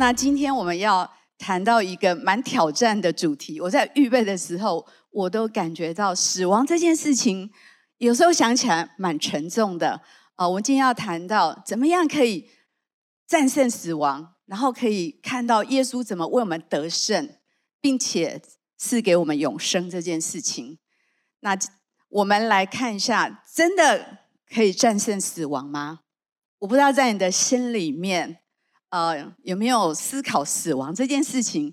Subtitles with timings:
[0.00, 3.60] 那今天我们要谈到一个蛮挑战的主题。
[3.60, 7.50] 我在预备的时候，我都感觉到死亡这件事情，
[7.98, 10.00] 有时候想起来蛮沉重的。
[10.36, 12.48] 啊，我们今天要谈到怎么样可以
[13.26, 17.36] 战胜死亡，然后可以看到耶稣怎么为我们得胜，
[17.78, 18.40] 并且
[18.78, 20.78] 赐给我们永生这件事情。
[21.40, 21.54] 那
[22.08, 24.20] 我们来看一下，真的
[24.50, 26.00] 可以战胜死亡吗？
[26.60, 28.39] 我不知道在你的心里面，
[28.90, 31.72] 呃，有没有思考死亡这件事情？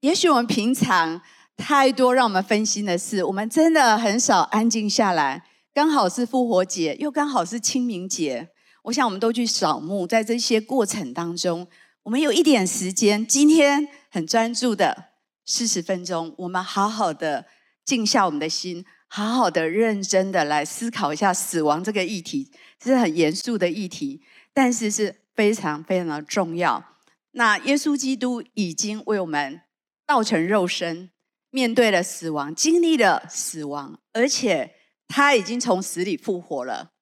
[0.00, 1.20] 也许我们平常
[1.56, 5.44] 太多让我们分心的事，我们真的很少安静下来。
[5.72, 8.48] 刚好是复活节，又刚好是清明节。
[8.84, 11.66] 我想我们都去扫墓，在这些过程当中，
[12.02, 15.10] 我们有一点时间，今天很专注的
[15.46, 17.46] 四十分钟，我们好好的
[17.84, 22.50] 静下我们的心，好好的认真的来思考一下死亡这个议题，
[22.82, 26.84] 是很严肃的议题，但是是非常非常的重要。
[27.30, 29.62] 那耶稣基督已经为我们
[30.04, 31.10] 道成肉身，
[31.48, 34.76] 面对了死亡，经历了死亡，而且。
[35.12, 36.92] 他已经从死里复活了。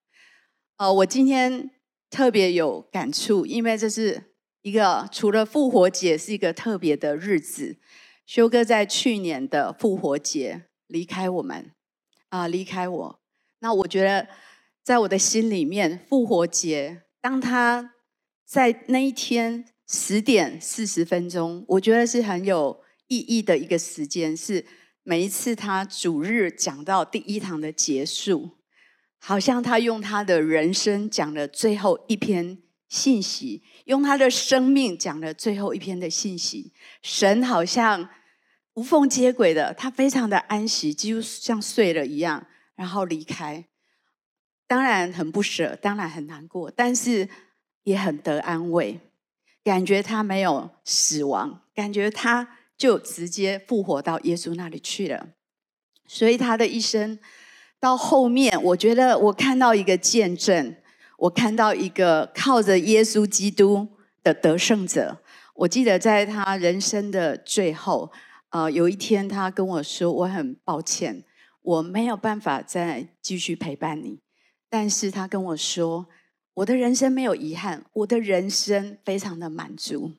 [0.79, 1.71] 呃，我今天
[2.09, 7.77] 特别有感触，因为这是一个除了复活节是一个特别的日子。
[8.25, 11.73] 修哥在去年的复活节离开我们，
[12.31, 13.21] 啊、离开我。
[13.59, 14.29] 那我觉得，
[14.83, 17.93] 在我的心里面，复活节当他
[18.49, 24.65] 在那一天十点四十分钟，我觉得是很有意义的一个时间，是。
[25.03, 28.59] 每一次他主日讲到第一堂的结束，
[29.19, 36.75] 好像他用他的人生讲了最后一篇信息，用他的生命讲了最后一篇的信息。
[37.03, 38.11] 神好像
[38.75, 43.67] 无缝接轨的，他非常的安息，几乎像睡了一样，然后离开。
[44.67, 47.27] 当然很不舍，当然很难过，但是
[47.85, 49.01] 也很得安慰，
[49.65, 52.57] 感觉他没有死亡，感觉他。
[52.79, 55.31] 就直接复活到耶稣那里去了，
[56.07, 57.19] 所以他的一生
[57.81, 60.77] 到后面，我觉得我看到一个见证，
[61.17, 63.89] 我看到一个靠着耶稣基督
[64.23, 65.21] 的得胜者。
[65.55, 68.13] 我记得在他人生的最后，
[68.51, 71.25] 呃，有一天他跟我说：“我很抱歉，
[71.63, 74.21] 我没有办法再继续陪伴你。”
[74.71, 76.07] 但是他跟我说
[76.59, 80.15] ：“我的人生没有遗憾，我的人生非常的满足。”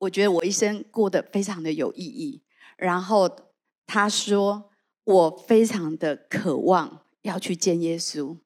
[0.00, 2.42] 我觉得我一生过得非常的有意义。
[2.76, 3.54] 然后
[3.86, 4.70] 他说，
[5.04, 8.36] 我非常的渴望要去见耶稣。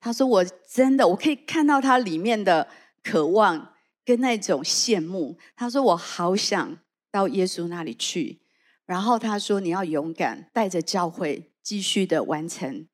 [0.00, 2.68] 他说，我真的我可以看到他里面的
[3.02, 5.36] 渴望跟那种羡慕。
[5.54, 6.78] 他说，我好想
[7.10, 8.40] 到耶稣那里去。
[8.86, 12.86] 然后他说，你要勇敢带着教会继续的完成。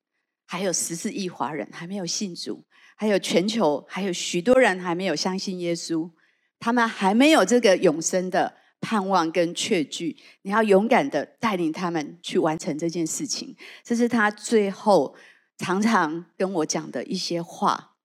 [0.47, 2.65] 还有十四亿华人还没有信主，
[3.01, 6.11] 还有全球还有许多人还没有相信耶稣。
[6.59, 13.57] 他们还没有这个永生的盼望跟确据，你要勇敢的带领他们去完成这件事情。
[13.83, 15.17] 这是他最后
[15.57, 17.97] 常常跟我讲的一些话。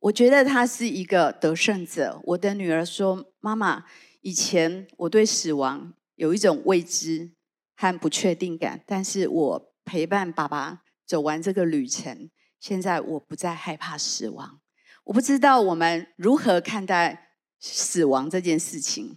[0.00, 2.20] 我觉得他是一个得胜者。
[2.24, 3.86] 我的女儿说：“妈妈，
[4.20, 7.30] 以前我对死亡有一种未知
[7.74, 12.28] 和不确定感，但是我陪伴爸爸走完这个旅程，
[12.64, 14.58] 现在我不再害怕死亡。
[15.04, 17.20] 我不知道我们如何看待。”
[17.66, 19.16] 死亡这件事情，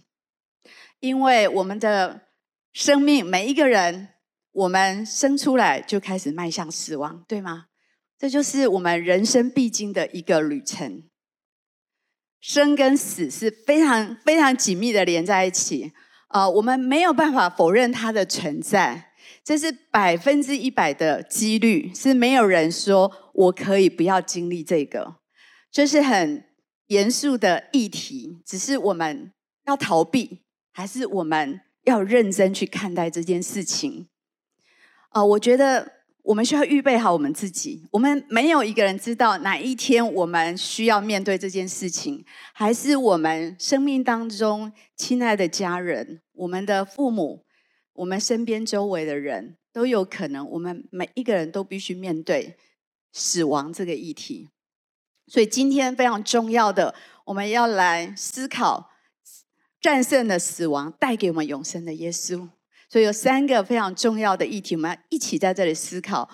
[1.00, 2.28] 因为我们的
[2.72, 4.08] 生命，每一个人，
[4.52, 7.66] 我们生出来就开始迈向死亡，对吗？
[8.18, 11.02] 这就是我们人生必经的一个旅程。
[12.40, 15.92] 生跟死是非常非常紧密的连在一起，
[16.28, 19.12] 呃，我们没有办法否认它的存在，
[19.44, 25.16] 这是百分之一百的几率，是没有人说我可以不要经历这个，
[25.70, 26.44] 这是很。
[26.88, 29.30] 严肃的议题，只是我们
[29.66, 30.40] 要逃避，
[30.72, 34.08] 还是我们要认真去看待这件事情？
[35.10, 37.86] 啊、呃，我觉得我们需要预备好我们自己。
[37.92, 42.24] 我们没有一个人知道哪一天我们需要面对这件事情，
[42.54, 47.44] 还是我们生命当中亲爱的家人、我们的父母、
[47.92, 50.48] 我们身边周围的人都有可能。
[50.52, 52.56] 我们每一个人都必须面对
[53.12, 54.48] 死亡这个议题。
[55.26, 56.94] 所以今天非常重要的，
[57.26, 58.90] 我们要来思考
[59.80, 62.48] 战胜了死亡，带给我们永生的耶稣。
[62.88, 66.30] 所以有三个非常重要的议题，我们要一起在这里思考：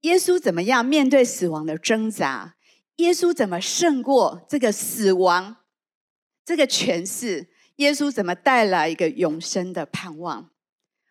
[0.00, 2.54] 耶稣怎么样面对死亡的挣扎？
[2.96, 5.56] 耶稣怎么胜过这个死亡
[6.44, 7.50] 这个权势？
[7.76, 10.50] 耶稣怎么带来一个永生的盼望？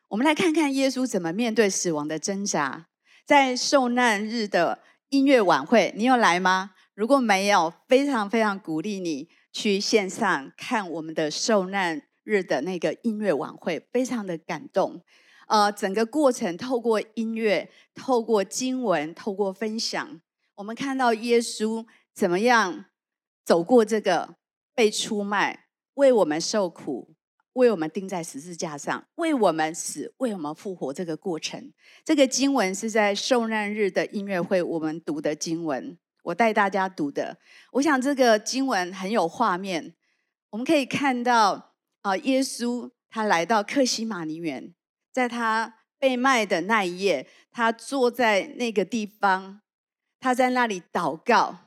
[0.08, 2.88] 我们来看看耶稣怎么面对死亡的挣扎。
[3.26, 4.80] 在受难日的
[5.10, 6.72] 音乐晚会，你有来吗？
[6.94, 15.02] 如果没有，非常非常鼓励你去线上看我们的受难日的那个音乐晚会，非常的感动。
[15.48, 20.22] 呃，整个过程透过音乐、透过经文、透过分享，
[20.56, 22.86] 我们看到耶稣怎么样
[23.46, 24.36] 走过这个
[24.76, 27.13] 被出卖、为我们受苦。
[27.54, 31.72] 为我们钉在十字架上，为我们死，为我们复活这个过程，
[32.04, 37.38] 这个经文是在受难日的音乐会我们读的经文，我带大家读的。
[37.74, 39.94] 我想这个经文很有画面，
[40.50, 44.74] 我们可以看到啊，耶稣他来到克西马尼园，
[45.12, 49.62] 在他被卖的那一夜，他坐在那个地方，
[50.20, 51.60] 他在那里祷告，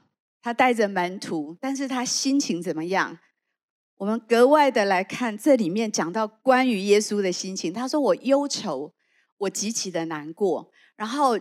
[0.43, 3.19] 他带着门徒，但是他心情怎么样？
[3.99, 8.93] 我们格外的来看这里面讲到关于耶稣的心情，他说：“我忧愁，
[9.39, 11.39] 我极其的难过。”然后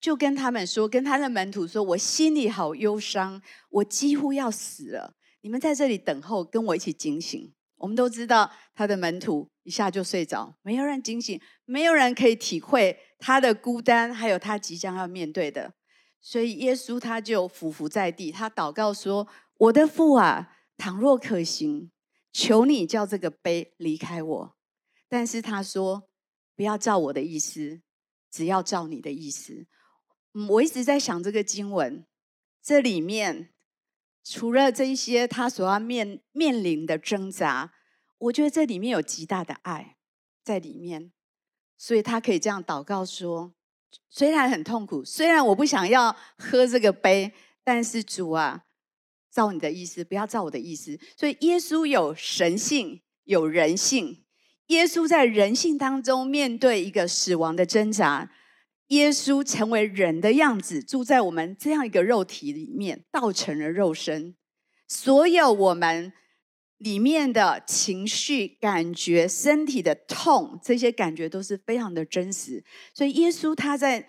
[0.00, 5.14] 就跟他们说，跟他的门徒说：“我心里好忧伤，我几乎要死了。
[5.40, 15.72] 你们在这里等候，跟我一起警醒。”我们都知道他的门徒一下就睡着，没有人警醒，没有人可以体会他的孤单，还有他即将要面对的。
[16.20, 19.26] 所以耶稣他就俯伏在地，他祷告说
[19.58, 21.90] ：“我的父啊。”倘若可行，
[22.32, 24.56] 求你叫这个杯离开我。
[25.08, 26.08] 但是他说
[26.54, 27.82] ：“不要照我的意思，
[28.30, 29.66] 只要照你的意思。”
[30.34, 32.06] 嗯，我一直在想这个经文，
[32.62, 33.52] 这里面
[34.22, 37.74] 除了这一些他所要面面临的挣扎，
[38.18, 39.96] 我觉得这里面有极大的爱
[40.44, 41.12] 在里面，
[41.76, 43.52] 所以他可以这样祷告说
[44.08, 47.32] ：“虽然很痛苦，虽然我不想要喝这个杯，
[47.64, 48.66] 但是主啊。”
[49.30, 50.98] 照你的意思，不要照我的意思。
[51.16, 54.24] 所以耶稣有神性，有人性。
[54.68, 58.30] 耶稣在人性当中面对一个死亡的挣扎，
[58.88, 64.34] 耶稣成为人的样子，住在我们这样一个肉体里面，道成了肉身。
[64.86, 66.12] 所有我们
[66.76, 72.62] 里面的情绪、感觉、身体的痛，这些感觉都是非常的真实。
[72.92, 74.08] 所以耶稣他在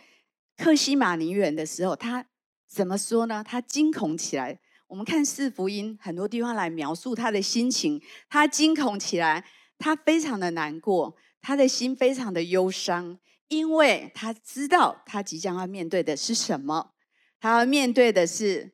[0.57, 2.25] 克西马尼园的时候，他
[2.67, 3.41] 怎么说呢？
[3.45, 4.59] 他惊恐起来。
[4.89, 8.01] 我们看四福音，很多地方来描述他的心情。
[8.27, 9.45] 他惊恐起来，
[9.77, 13.19] 他非常的难过，他的心非常的忧伤，
[13.49, 16.93] 因为他知道他即将要面对的是什么。
[17.39, 18.73] 他要面对的是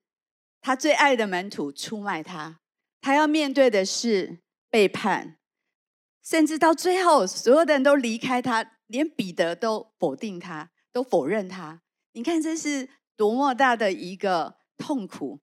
[0.62, 2.62] 他最爱的门徒出卖他，
[3.02, 4.40] 他要面对的是
[4.70, 5.38] 背叛，
[6.24, 11.82] 甚至到最后，所有的人都离开他，连彼得都否定他，都否认他。
[12.14, 15.42] 你看，这是多么大的一个痛苦！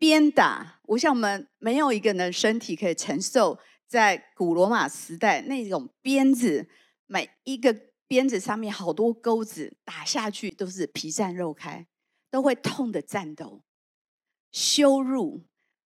[0.00, 6.66] 鞭打，我想我们没有一个人身体可以承受，在古罗马时代那种鞭子，
[7.04, 7.76] 每一个
[8.08, 11.86] 鞭子上面好多钩子，打下去都是皮绽肉开，
[12.30, 13.62] 都会痛得颤抖。
[14.50, 15.44] 羞辱，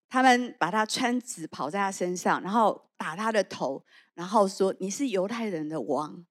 [0.08, 3.84] 他们把他穿紫跑在他身上，然后打他的头，
[4.14, 6.24] 然后说你是犹太人的王，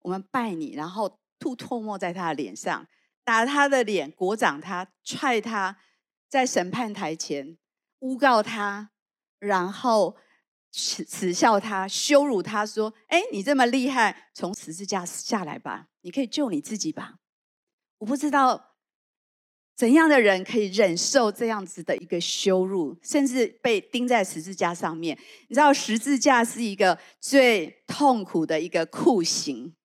[0.00, 2.88] 我们拜你，然后吐唾沫在他的脸上，
[3.22, 5.76] 打他的脸，鼓掌他，踹他。
[6.32, 7.58] 在审判台前
[7.98, 8.88] 诬告他，
[9.38, 10.16] 然后
[10.70, 17.16] 耻耻笑他，羞辱他说：“哎，你这么厉害，从十字架下来吧，你可以救你自己吧。”
[18.00, 18.76] 我不知道
[19.76, 25.14] 怎样的人可以忍受这样子的一个羞辱，甚至被钉在十字架上面。
[25.48, 29.76] 你知道，十字架是一个最痛苦的一个酷刑，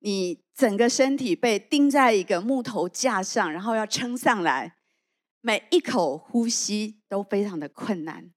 [0.00, 4.77] 你整个身体被钉在一个木头架上，然后要撑上来。
[5.48, 8.30] 每一口呼吸都非常的困难。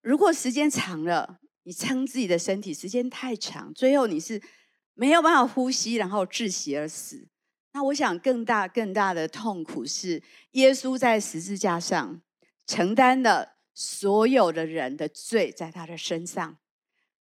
[0.00, 4.40] 如果时间长了，你撑自己的身体时间太长，最后你是
[4.94, 7.28] 没有办法呼吸，然后窒息而死。
[7.74, 12.22] 那我想更大更大的痛苦是，耶稣在十字架上
[12.66, 16.56] 承担了所有的人的罪在他的身上。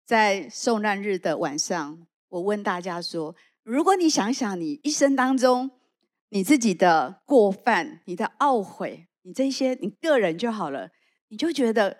[0.06, 3.34] 在受难日的晚上，我问大家说：
[3.64, 5.72] 如果你想想你一生当中
[6.28, 9.08] 你自己的过犯，你的懊悔。
[9.24, 10.90] 你这些，你个人就好了，
[11.28, 11.98] 你就觉得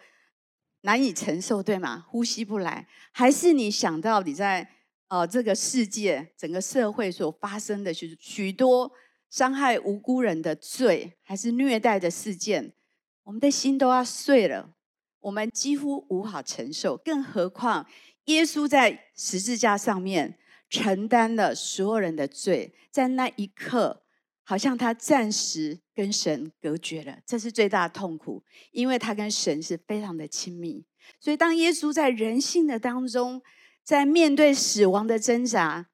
[0.82, 2.06] 难以承受，对吗？
[2.10, 4.68] 呼吸不来，还是你想到你在
[5.08, 8.92] 呃这个世界、整个社会所发生的许许多
[9.30, 12.74] 伤害无辜人的罪，还是虐待的事件，
[13.24, 14.74] 我们的心都要碎了，
[15.20, 16.98] 我们几乎无法承受。
[16.98, 17.86] 更何况
[18.26, 24.01] 耶稣在十字架上面承担了所有人的罪，在那一刻。
[24.52, 28.44] 好像他暂时跟神隔绝了，这是最大的痛苦，
[28.74, 30.84] 因为他跟神是非常的亲密。
[31.22, 33.42] 所以，当耶稣在人性的当中，
[33.82, 35.88] 在面对死亡的挣扎，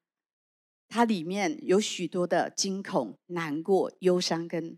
[0.88, 4.76] 他里面有许多的惊恐、难过、忧伤跟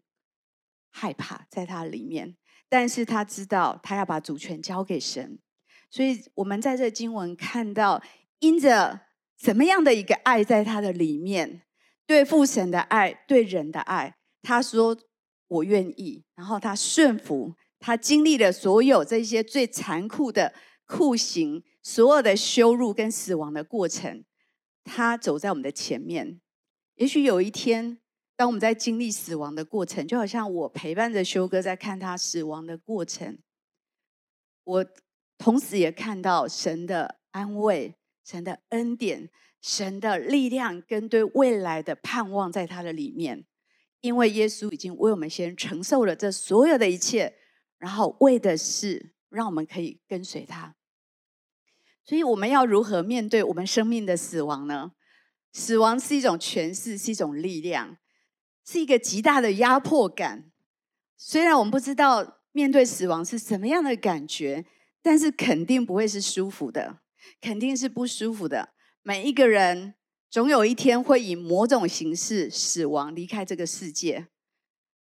[0.90, 2.36] 害怕在他里面，
[2.68, 5.38] 但是他知道他要把主权交给神，
[5.90, 8.02] 所以我们在这经文看到，
[8.40, 9.06] 因着
[9.38, 11.62] 怎么样的一个爱在他的里面，
[12.10, 14.98] 对父神的爱，对人的爱，他说
[15.46, 20.52] 我愿意，然后他顺服，他经历了所有这些最残酷的
[20.86, 24.24] 酷刑，所有的羞辱跟死亡的过程，
[24.82, 26.40] 他走在我们的前面，
[26.96, 28.00] 也许有一天。
[28.34, 33.38] 当我们在经历死亡的过程，就好像我陪伴着修哥在看他死亡的过程，
[34.64, 34.86] 我
[35.38, 43.46] 同时也看到神的安慰、神的恩典、神的力量跟对未来的盼望在他的里面。
[44.00, 47.34] 因为耶稣已经为我们先承受了这所有的一切，
[47.78, 50.74] 然后为的是让我们可以跟随他。
[52.02, 54.92] 所以我们要如何面对我们生命的死亡呢？
[55.52, 57.98] 死亡是一种权势，是一种力量。
[58.64, 60.50] 是一个极大的压迫感。
[61.16, 64.64] 虽然我们不知道面对死亡是什么样的感觉，
[65.02, 67.00] 但是肯定不会是舒服的，
[67.40, 68.70] 肯定是不舒服的。
[69.02, 69.94] 每一个人
[70.28, 74.28] 总有一天会以某种形式死亡离开这个世界。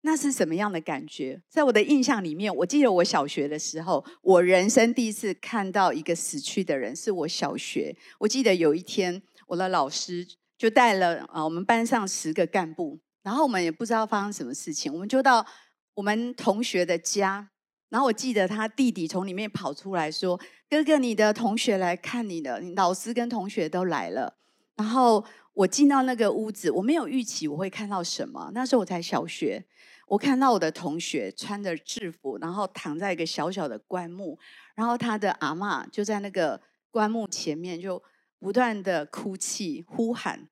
[0.05, 1.41] 那是什么样的感觉？
[1.49, 7.95] 在我的印象里面，我记得我小学的时候，我人生第一次看到一个死去的人，是我小学。
[8.19, 12.99] 我记得有一天，我的老师就带了啊，我们班上十个干部。
[13.21, 15.45] 然后我们也不知道发生什么事情，我们就到
[15.93, 17.51] 我们同学的家。
[17.93, 20.35] 然后我记得他弟弟从里面跑出来说
[20.67, 24.35] ：“哥哥，你的同学来看你了，老师跟同学都来了。”
[24.75, 25.23] 然后
[25.53, 28.49] 我进到那个屋子，我没有预期我会看到什么。
[28.55, 29.63] 那时候我才小学，
[30.07, 34.39] 我看到我的同学穿着制服，然后躺在一个小小的棺木，
[34.73, 36.59] 然后他的阿嬷就在那个
[36.89, 38.01] 棺木前面就
[38.39, 40.49] 不断的哭泣呼喊。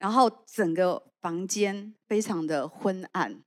[0.00, 3.44] 然后整个房间非常的昏暗，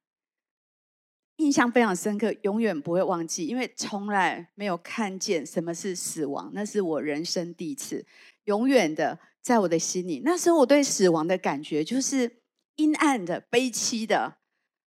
[1.38, 8.06] 印象非常深刻，永远不会忘记，因为从来没有看见什么是死亡，那是我人生第一次，
[8.46, 10.22] 永远的在我的心里。
[10.24, 12.42] 那时候我对死亡的感觉就是
[12.76, 14.38] 阴暗的、悲凄的、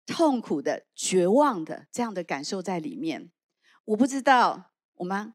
[0.06, 3.32] 痛苦的、绝望的这样的感受在里面。
[3.86, 5.34] 我不知道我们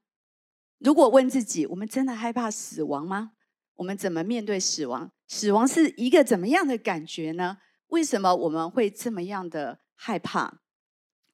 [0.79, 3.33] 如果问自己，我们真的害怕死亡吗？
[3.77, 5.11] 我们怎么面对死亡？
[5.27, 7.59] 死亡是一个怎么样的感觉呢？
[7.89, 10.61] 为什么我们会这么样的害怕？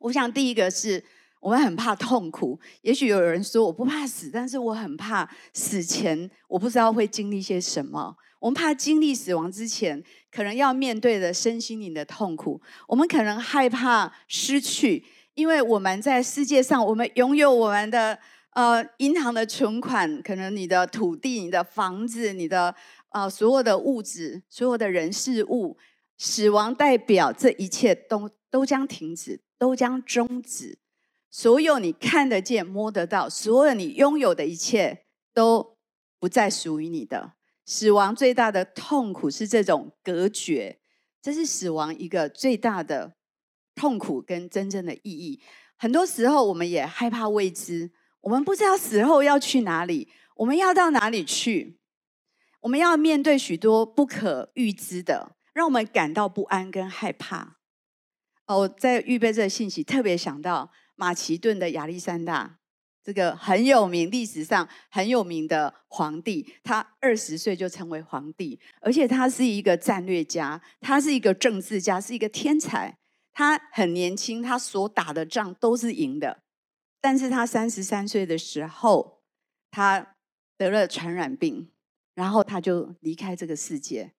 [0.05, 1.03] 我想第一个是
[1.41, 2.59] 我们很怕痛苦。
[2.83, 8.15] 也许有人说我不怕死，但是我很怕死前我不知道会经历些什么。
[8.39, 12.61] 我们怕经历死亡之前可能要面对的身心灵的痛苦。
[12.87, 15.03] 我们可能害怕失去，
[15.35, 18.19] 因为我们在世界上，我们拥有我们的。
[18.55, 22.73] 呃，银行的存款，可能你的土地、你的房子、你的
[23.09, 25.77] 呃所有的物质、所有的人事物，
[26.17, 30.79] 死亡代表这一切都都将停止，都将终止。
[31.31, 35.79] 所有你看得见、摸得到，所有你拥有的一切都
[36.21, 37.33] 不再属于你的。
[37.65, 40.81] 死亡最大的痛苦是这种隔绝，
[41.23, 43.15] 这是死亡一个最大的
[43.75, 45.41] 痛苦跟真正的意义。
[45.79, 47.91] 很多时候，我们也害怕未知。
[48.21, 51.79] 我们不知道死后要去哪里，我们要到哪里去？
[52.61, 57.54] 我们要面对许多不可预知的，让我们感到不安跟害怕。
[58.47, 62.59] 哦，在预备这个信息，特别想到马其顿的亚历山大，
[63.03, 72.99] 这个很有名，历史上很有名的皇帝，他二十岁就成为皇帝，而且他是一个战略家，他是一个政治家，是一个天才。
[73.37, 76.43] 他很年轻，他所打的仗都是赢的。
[77.01, 79.23] 但是他三十三岁的时候，
[79.71, 80.15] 他
[80.57, 81.69] 得了传染病，
[82.15, 84.13] 然后他就离开这个世界。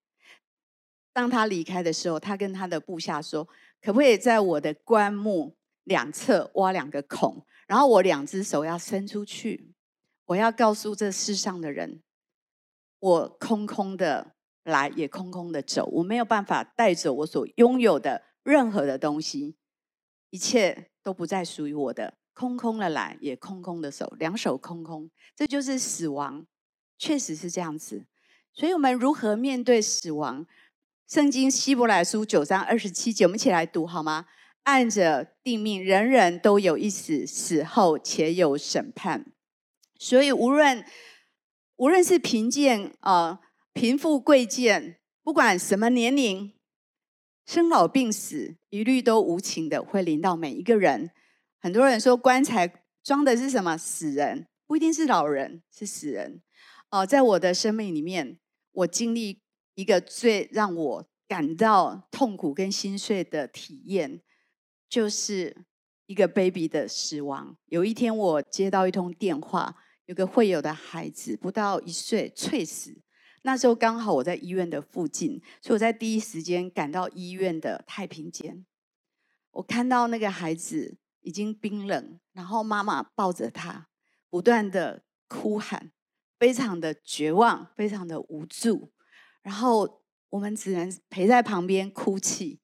[1.13, 3.47] 当他离开的时候，他跟他的部下说
[3.85, 9.75] ：“可不可以在我的棺木两侧挖两个孔，然后我两只手要伸出去，
[10.25, 12.01] 我要告诉这世上的人，
[12.97, 19.55] 我空空的来，也空空的走，我没有办法带走我所拥有的任何的东西，
[20.31, 26.47] 一切都不再属于我的。”空空的来，也空空的走，两手空空，这就是死亡，
[26.97, 28.07] 确实是这样子。
[28.51, 30.47] 所以，我们如何面对死亡？
[31.07, 34.25] 圣经希伯来书九章二十七节，我们一起来读好吗？
[34.63, 39.31] 按着定命，人人都有一死，死后且有审判。
[39.99, 40.83] 所以无，论
[41.75, 43.39] 无论是贫贱啊、
[43.71, 46.53] 贫富贵贱，不管什么年龄，
[47.45, 51.11] 生老病死，一律都无情的会临到每一个人。
[51.59, 53.77] 很多人说棺材装的是什么？
[53.77, 56.41] 死人，不一定是老人，是死人。
[56.89, 58.39] 哦，在我的生命里面，
[58.71, 59.43] 我经历
[59.75, 64.21] 一个最让我感到痛苦跟心碎的体验。
[64.87, 65.65] 就是
[66.05, 67.57] 一个 baby 的死亡。
[67.65, 73.01] 有一天，我接到一通电话，有个会友的孩子不到一岁，猝死。
[73.41, 78.65] 那时候刚好我在医院的附近，所以我在第一时间赶到医院的太平间。
[79.51, 83.89] 我看到那个孩子已经冰冷，然后妈妈抱着他，
[84.29, 85.91] 不断的哭喊，
[86.39, 88.93] 非常的绝望，非常的无助。
[89.45, 92.59] 然后我们只能陪在旁边哭泣，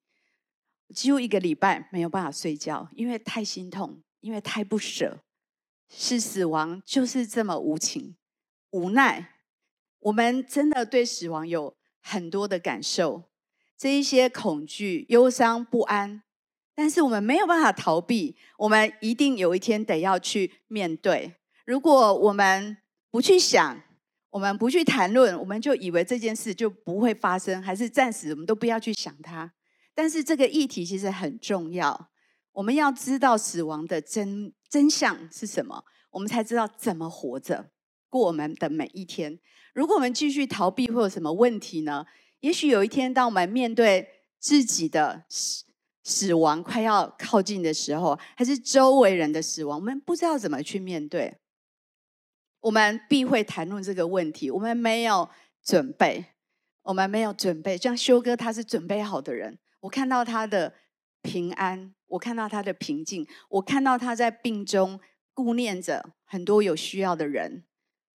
[0.95, 5.19] 几乎一个礼拜没有办法睡觉，因为太心痛，因为太不舍。
[5.93, 8.15] 是死亡就是这么无情、
[8.71, 9.35] 无奈。
[9.99, 13.25] 我们真的对死亡有很多的感受，
[13.77, 16.23] 这一些恐惧、忧伤、不安，
[16.73, 21.35] 但是我们没有办法逃避，我们一定有一天得要去面对。
[21.65, 22.77] 如果我们
[23.11, 23.83] 不去想，
[24.31, 29.53] 我们不去谈论，我们就以为这件事就不会发生，还是暂时我们都不要去想它。
[29.93, 32.09] 但是这个议题其实很重要，
[32.53, 37.69] 我们要知道死亡的真真相是什么，我们才知道怎么活着。
[38.09, 39.39] 过我们的每一天。
[39.73, 42.05] 如果我们继续逃避，会有什么问题呢？
[42.39, 44.07] 也许有一天，当我们面对
[44.39, 45.65] 自己的死
[46.03, 51.40] 死亡快要靠近的时候，还是周围人的死亡，我们不知道怎么去面对。
[52.61, 54.49] 我们必会谈论这个问题。
[54.49, 55.29] 我们没有
[55.63, 56.25] 准备，
[56.83, 57.77] 我们没有准备。
[57.77, 59.59] 像修哥，他是准备好的人。
[59.81, 60.73] 我看到他的
[61.21, 64.99] 平安，我看到他的平静，我看到他在病中
[65.33, 67.65] 顾念着很多有需要的人。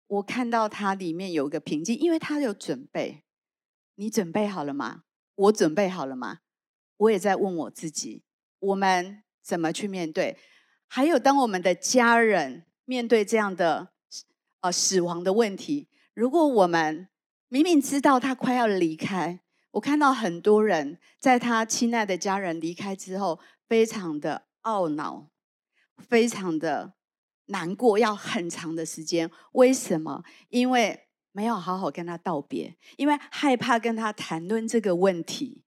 [0.08, 3.24] 我看到他里面有一个平静，因为他有准备。
[3.96, 5.04] 你准备好了吗？
[5.36, 6.40] 我准备好了吗？
[6.98, 8.24] 我也在问我自己，
[8.60, 10.38] 我们怎么去面对？
[10.88, 13.93] 还有，当我们的家人面对这样的
[14.64, 17.08] 呃死亡的问题，如果我们
[17.48, 19.40] 明明知道他快要离开，
[19.72, 25.30] 我看到很多人在他亲爱的家人离开之后，非常的懊恼，
[25.98, 26.96] 非常的。
[27.48, 30.24] 难过要很长的时间，为什么？
[30.48, 35.62] 因为没有好好跟他道别，因为害怕跟他谈论这个问题，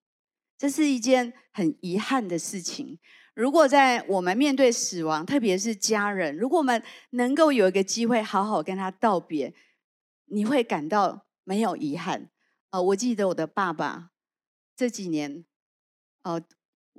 [0.56, 2.98] 这是一件很遗憾的事情。
[3.36, 9.52] 如果在我们面对死亡，特别是家人，如果我们能够有一个机会好好跟他道别，
[10.24, 12.30] 你会感到没有遗憾。
[12.70, 14.12] 呃，我记得我的爸爸
[14.74, 15.44] 这几年，
[16.22, 16.40] 呃，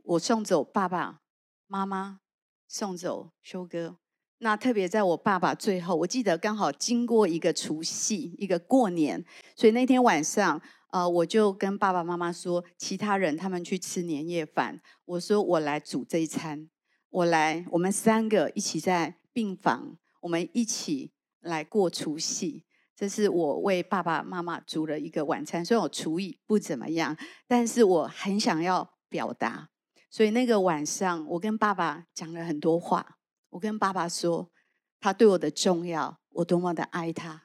[0.04, 1.22] 我送走爸爸
[1.66, 2.20] 妈妈，
[2.68, 3.98] 送走修哥。
[4.38, 16.70] 那特别在我爸爸最后，我记得刚好经过一个除夕，一个过年，所以那天晚上，呃，我就跟爸爸妈妈说，其他人他们去吃年夜饭，我说我来煮这一餐，
[17.10, 22.66] 我来，我们三个一起在病房，我们一起来过除夕。
[22.96, 27.16] 这是我为爸爸妈妈煮了一个晚餐，虽然我厨艺不怎么样，
[27.48, 29.70] 但是我很想要表达，
[30.10, 33.18] 所以那个晚上，我跟爸爸讲了很多话。
[33.52, 34.50] 我跟爸爸说，
[35.00, 37.44] 他对我的重要，我多么的爱他。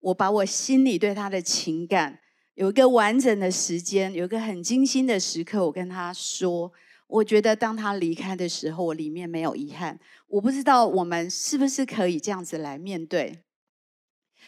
[0.00, 2.20] 我把我心里对他的情感，
[2.56, 6.72] 有一个完整的时间，有一个很精心的时刻，我跟他说，
[7.06, 10.00] 我觉得当他离开的时候，我里面没有遗憾。
[10.26, 13.40] 我不知道我们是不是可以这样子来面对。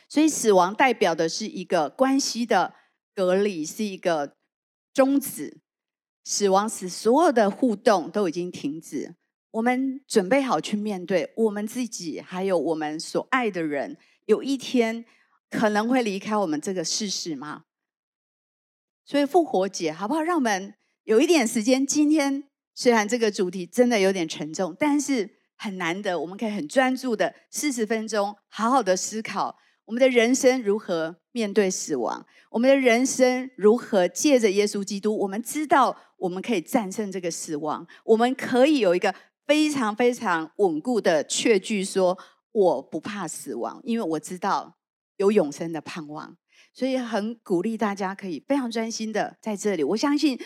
[0.09, 2.73] 所以死亡代表的是一个关系的
[3.15, 4.37] 隔离，是一个
[4.95, 5.59] 终止。
[6.25, 9.17] 死亡使所有的互动都已经停止。
[9.51, 15.05] 我们准备好去面对我们自己，还有我们所爱的人，有一天
[15.51, 17.65] 可能会离开我们这个世事吗？
[19.09, 20.21] 所以复活节好不好？
[20.21, 21.87] 让我们有一点时间。
[21.87, 22.45] 今天
[22.75, 39.15] 虽然这个主题真的有点沉重，但是很难得，我们可以很专注的四十分钟，好好的思考我们的人生如何面对死亡，我们的人生如何借着耶稣基督，我们知道我们可以战胜这个死亡，我们可以有一个。
[39.47, 42.19] 非常非常稳固的确据说，
[42.53, 44.77] 我不怕死亡，因为我知道
[45.17, 46.37] 有永生的盼望，
[46.79, 49.83] 所以很鼓励大家可以非常专心的在这里。
[49.83, 50.39] 我相信，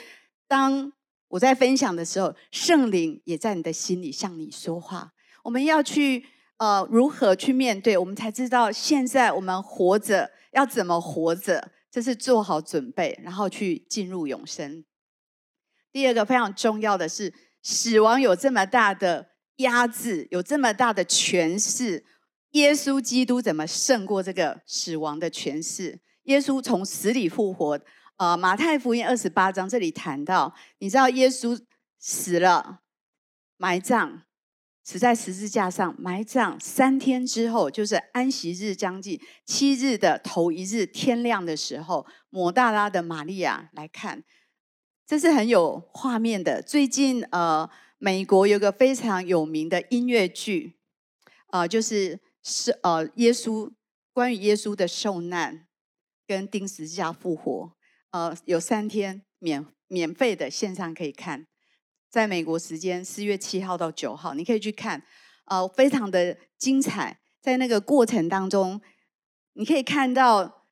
[0.48, 0.90] 当
[1.28, 5.12] 我在分享的时候，圣灵也在你的心里向你说话。
[5.42, 6.24] 我们要去
[6.56, 14.82] 呃如何去面对，我们才知道现在我们活着要怎么活着，这是做好准备，然后去进入永生。
[15.92, 17.34] 第二个非常重要的是。
[17.64, 22.04] 死亡有这么大的压制，有这么大的权势，
[22.52, 26.00] 耶稣基督怎么胜过这个死亡的权势？
[26.24, 27.80] 耶稣从死里复活。
[28.16, 31.58] 呃，马太福音二十八章这里谈到，你知道耶稣
[31.98, 32.82] 死了，
[33.56, 34.22] 埋葬，
[34.84, 44.22] 死在十字架上，埋葬三天之后，就是安息日将近七日的头一日天亮的时候，抹大拉的玛利亚来看。
[45.04, 46.62] 这是很有画面的。
[46.62, 50.78] 最近呃，美国有个非常有名的音乐剧，
[51.48, 53.72] 呃，就是是呃耶稣
[54.12, 55.66] 关于耶稣的受难
[56.32, 57.72] 跟钉十字架复活，
[58.12, 61.46] 呃，有三天免免费的线上可以看，
[62.08, 65.04] 在美国时间四月七号到九号，你可以去看，
[65.44, 67.18] 呃，非常的精彩。
[67.42, 68.80] 在那个过程当中，
[69.52, 70.64] 你可以看到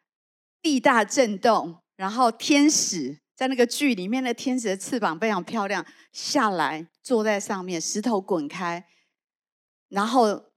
[0.62, 8.86] 地大震动，然后天使在那个剧里面的天使的翅膀非常漂亮，下来坐在上面，石头滚开，
[9.88, 10.52] 然后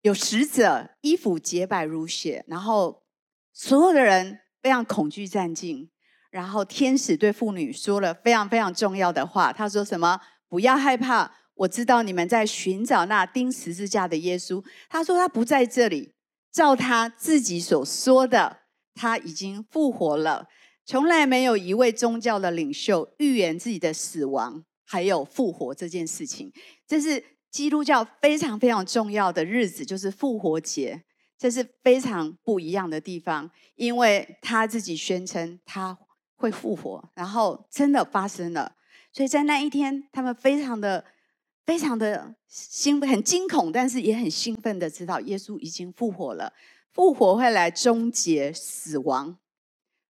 [0.00, 3.02] 有使者衣服洁白如雪，然后
[3.58, 5.88] 所有的人非常恐惧战兢，
[6.30, 10.20] 然后天使对妇女说了非常非常重要的话，他说什么？
[10.46, 11.32] 不要害怕。
[11.54, 14.62] 我知道你们在寻找那钉十字架的耶稣。
[14.90, 16.12] 他说他不在这里，
[16.52, 18.58] 照他自己所说的，
[18.94, 20.48] 他已经复活了。
[20.84, 26.52] 从来没有一位宗教的领袖预言自己的死亡还有复活这件事情。
[26.86, 31.05] 这是基督教非常非常重要的日子，就是复活节。
[31.38, 35.96] 这是非常不一样的地方，因为他自己宣称他
[36.36, 38.72] 会复活，然后真的发生了。
[39.12, 41.04] 所以在那一天，他们非常的。
[41.66, 46.52] 非常的兴奋，很惊恐，但是也很兴奋的知道耶稣已经复活了。
[46.92, 49.36] 复活会来终结死亡，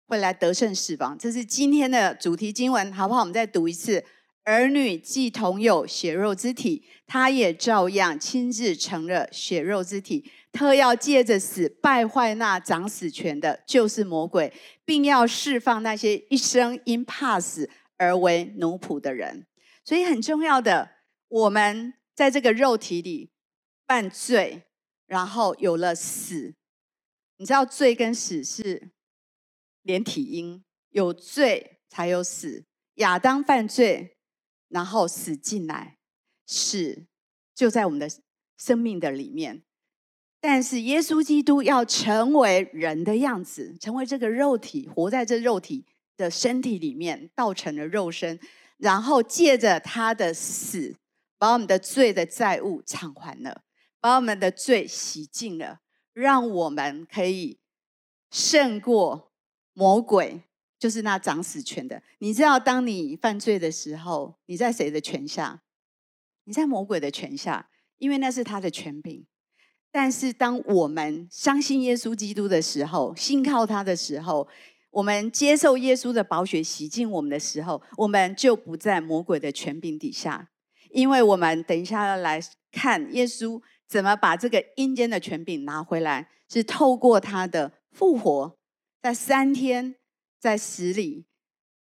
[0.07, 1.17] 会来得胜死亡。
[1.19, 3.21] 这是今天的主题经文，好不好？
[3.21, 4.05] 我们再读一次：
[4.47, 14.53] 儿女既同有血肉之体，他也照样亲自成了血肉之体，特要借着死败坏那掌死权的，就是魔鬼，
[14.85, 19.45] 并要释放那些一生因怕死而为奴仆的人。
[19.85, 20.91] 所以很重要的。
[21.29, 23.33] 我们在这个肉体里
[23.85, 24.63] 犯罪，
[25.09, 26.55] 然后有了死。
[27.39, 28.93] 你知道罪跟死是
[29.83, 32.65] 连体婴，有罪才有死。
[32.95, 34.16] 亚当犯罪，
[34.69, 35.99] 然后死进来，
[36.47, 37.07] 死
[37.55, 38.09] 就在我们的
[38.57, 39.63] 生命的里面。
[40.41, 45.85] 但是耶稣基督要成为人的样子，成为这个肉体，活在这肉体
[46.17, 48.39] 的身体里面，道成了肉身，
[48.77, 50.97] 然后借着他的死。
[51.39, 53.61] 把我们的罪的债务偿还了，
[54.01, 55.81] 把我们的罪洗净了，
[56.15, 57.59] 让我们可以
[58.31, 59.31] 胜过
[59.75, 60.45] 魔鬼，
[60.79, 62.03] 就是那掌死权的。
[62.19, 65.63] 你知道，当你犯罪的时候，你在谁的权下？
[66.45, 69.27] 你在魔鬼的权下，因为那是他的权柄。
[69.91, 74.47] 但是，当我们相信耶稣基督的时候，信靠他的时候，
[74.91, 80.51] 我们接受耶稣的宝血洗净我们的时候，我们就不在魔鬼的权柄底下。
[80.91, 88.57] 因为我们等一下要来看耶稣怎么把这个阴间的权柄拿回来，是透过他的复活，
[89.03, 89.97] 在三天
[90.39, 91.27] 在死里，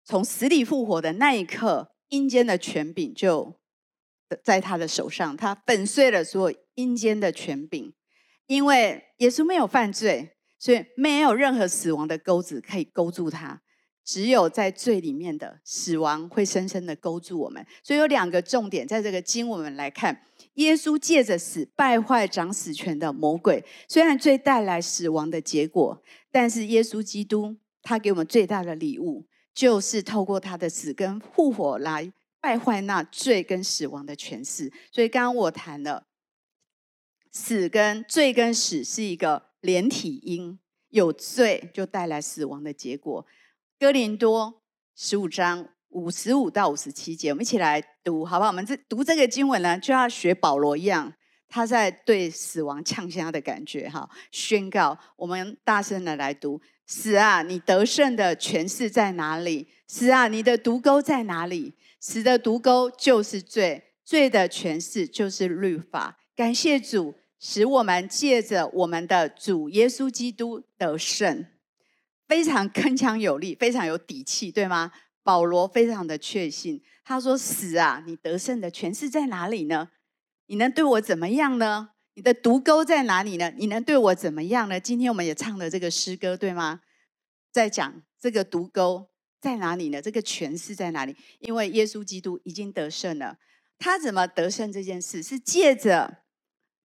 [0.04, 3.58] 从死里复活的那一刻，阴间的权柄就
[4.42, 7.94] 在他的手上，他粉碎了所有阴间的权柄。
[8.46, 13.62] 因为耶稣没有犯罪，所以没有任何死亡的钩子可以勾住他。
[14.04, 20.20] 只有在罪里面的死亡会深深的勾住我们，所以有两个重点，在这个经我们来看，
[20.56, 23.64] 耶稣借着死败坏掌死权的魔鬼。
[23.88, 34.72] 虽然罪带来死亡的结果，但是耶稣基督他给我们最大的礼物，就是透过他的死跟复活来败坏那罪跟死亡的权势。
[34.90, 36.06] 所以刚刚我谈了，
[37.30, 43.26] 死跟罪跟死是一个连体婴，有罪就带来死亡的结果。
[43.78, 44.62] 哥林多
[44.96, 48.50] 十五章五十五到五十七节，我们一起来读，好不好？
[48.50, 51.12] 我们这读这个经文呢，就要学保罗一样，
[51.48, 54.98] 他在对死亡呛声的感觉，哈，宣告。
[55.16, 59.68] 我们大声的来读：死啊，你得胜的权势在哪里？
[59.86, 61.74] 死啊，你的毒钩在哪里？
[62.00, 66.18] 死的毒钩就是罪，罪的权势就是律法。
[66.36, 71.46] 感谢主，使我们借着我们的主耶稣基督得胜。
[72.26, 74.92] 非常铿锵有力，非常有底气，对吗？
[75.22, 79.88] 保罗非常的确信，他说：“死啊，你得胜的权势在哪里呢？
[80.48, 81.92] 你能对我怎么样呢？
[82.14, 83.52] 你的毒钩在哪里呢？
[83.56, 86.80] 你能对我怎么样呢？”今天我们也唱了这个诗歌，对吗？
[87.52, 89.08] 在讲这个毒钩
[89.40, 90.00] 在哪里呢？
[90.00, 91.16] 这个权势在哪里？
[91.40, 93.38] 因为耶稣基督已经得胜了，
[93.78, 96.18] 他怎么得胜这件事，是借着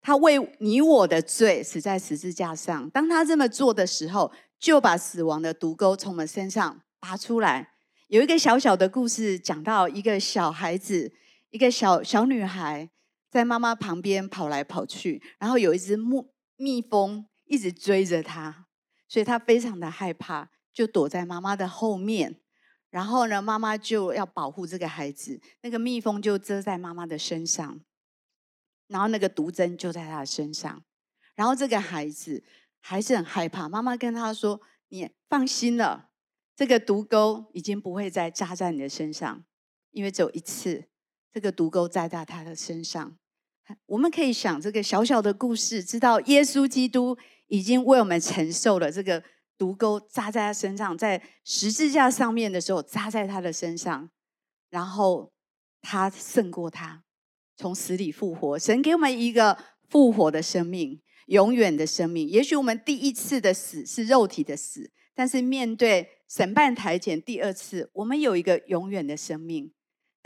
[0.00, 2.88] 他为你我的罪死在十字架上。
[2.90, 7.74] 当他这么做的时候，就把死亡的毒钩从我们身上拔出来。
[8.08, 11.12] 有一个小小的故事，讲到一个小孩子，
[11.50, 12.88] 一个小小女孩
[13.30, 16.22] 在妈妈旁边跑来跑去，然后有一只蜜
[16.56, 18.66] 蜜蜂一直追着他，
[19.06, 22.40] 所以他非常的害怕，就躲在妈妈的后面。
[22.90, 27.80] 然后呢，妈妈就要保护这个孩子，那个蜜蜂就蛰在妈妈的身上，
[28.86, 30.82] 然后那个毒针就在他的身上，
[31.34, 32.42] 然后这个孩子
[32.80, 33.68] 还是很害怕。
[33.68, 36.08] 妈妈跟他说：“你放心了，
[36.56, 39.44] 这个毒钩已经不会再扎在你的身上，
[39.90, 40.87] 因为只有一次，
[41.32, 43.16] 这个毒钩扎在他的身上。”
[43.86, 49.22] 我们可以想这个小小的故事，知道耶稣基督已经为我们承受了这个。
[49.58, 54.08] 毒钩扎在他身上，在十字架上面的时候扎在他的身上，
[54.70, 55.32] 然后
[55.82, 57.02] 他胜过他，
[57.56, 58.56] 从死里复活。
[58.56, 62.28] 神给我们一个复活的生命，永远的生命。
[62.28, 69.72] 也许我们第一次的死是肉体的死，但是面对审判台前第二次，我们有一个永远的生命。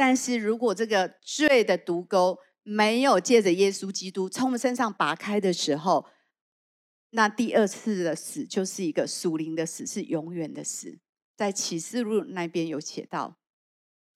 [0.02, 6.04] 但是如果这个罪的毒钩没有借着耶稣基督从我们身上拔开的时候，
[7.10, 10.98] 那第二次的死就是一个属灵的死，是永远的死。
[11.36, 13.36] 在启示录那边有写到，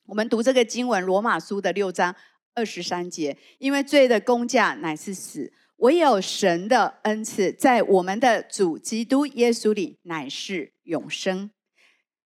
[0.06, 2.16] 我们读这个经文，罗马书的六章
[2.54, 11.52] 二十三节，因为罪的工价乃是死，唯有神的恩赐在我们的主基督耶稣里乃是永生。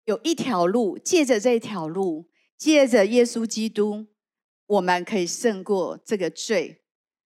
[0.06, 2.30] 有一条路，借着这条路，
[2.62, 4.06] 借着耶稣基督，
[4.66, 6.82] 我们可以胜过这个罪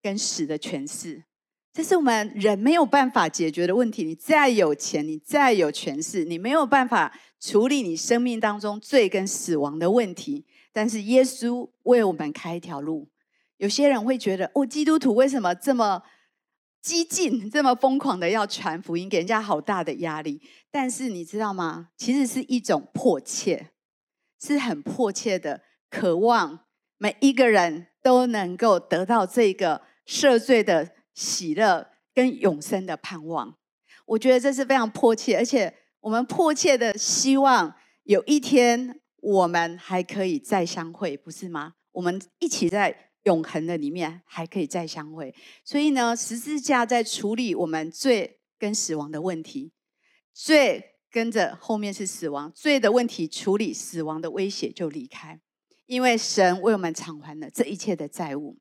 [0.01, 1.25] 跟死的权势。
[1.73, 4.05] 这是我们人没有办法解决的问题。
[4.05, 10.47] 你再有钱，你再有权势，你没有办法处理你生命当中罪跟死亡的问题。
[10.73, 13.09] 但是耶稣为我们开一条路。
[13.57, 16.05] 有些人会觉得，哦，基督徒为什么这么
[16.81, 20.41] 激进、这么疯狂的要传福音，给人家好大的压力？
[20.71, 21.89] 但是你知道吗？
[21.97, 23.71] 其实是一种迫切，
[24.40, 26.66] 是很迫切的渴望，
[26.99, 30.92] 每一个人都能够得到这个赦罪的。
[31.16, 33.57] 喜乐跟永生的盼望，
[34.05, 41.72] 我觉得这是非常迫切，而且我们迫切的希望有一天我们还可以再相会，不是吗？
[41.92, 45.35] 我们一起在永恒的里面还可以再相会。
[45.64, 49.72] 所以呢，十字架在处理我们罪跟死亡的问题，
[50.35, 55.41] 罪跟着后面是死亡，罪的问题处理，死亡的威胁就离开，
[55.87, 58.59] 因为神为我们偿还了这一切的债务。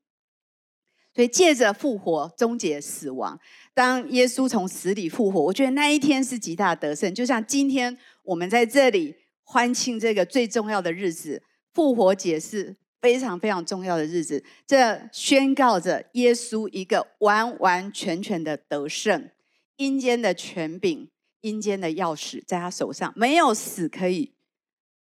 [1.14, 3.38] 所以借着复活终结死亡，
[3.74, 7.14] 当耶稣从死里复活，我觉得那一天是极大的得胜。
[7.14, 11.42] 就像今天我们在这里欢庆这个最重要的日子，
[11.74, 14.42] 复活节是非常非常重要的日子。
[14.66, 19.30] 这宣告着耶稣一个完完全全的得胜，
[19.76, 24.34] 阴间的权柄、阴间的钥匙在他手上，没有死可以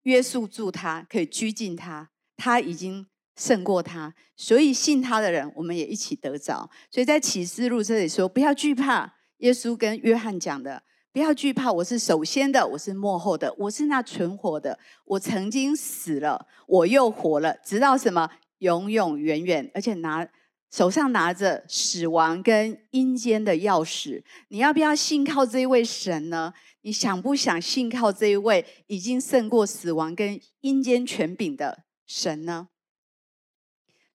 [0.04, 3.08] 约束住他，可以拘禁他，他已经。
[3.38, 6.70] 胜过他，所以信他的人，我们也一起得着。
[6.92, 9.16] 所以在启示录这里说，不要惧怕。
[9.38, 11.72] 耶稣跟约翰讲的，不要惧怕。
[11.72, 14.78] 我是首先的，我是末后的，我是那存活的。
[15.06, 18.30] 我曾经死了，我又活了，直到什么？
[18.60, 19.72] 永永远远。
[19.74, 20.28] 而且拿
[20.72, 24.24] 手上拿着死亡跟阴间的钥匙。
[24.48, 26.54] 你要不要信靠这一位神呢？
[26.84, 32.70] 你想不想信靠这一位已经胜过死亡跟阴间权柄的神呢？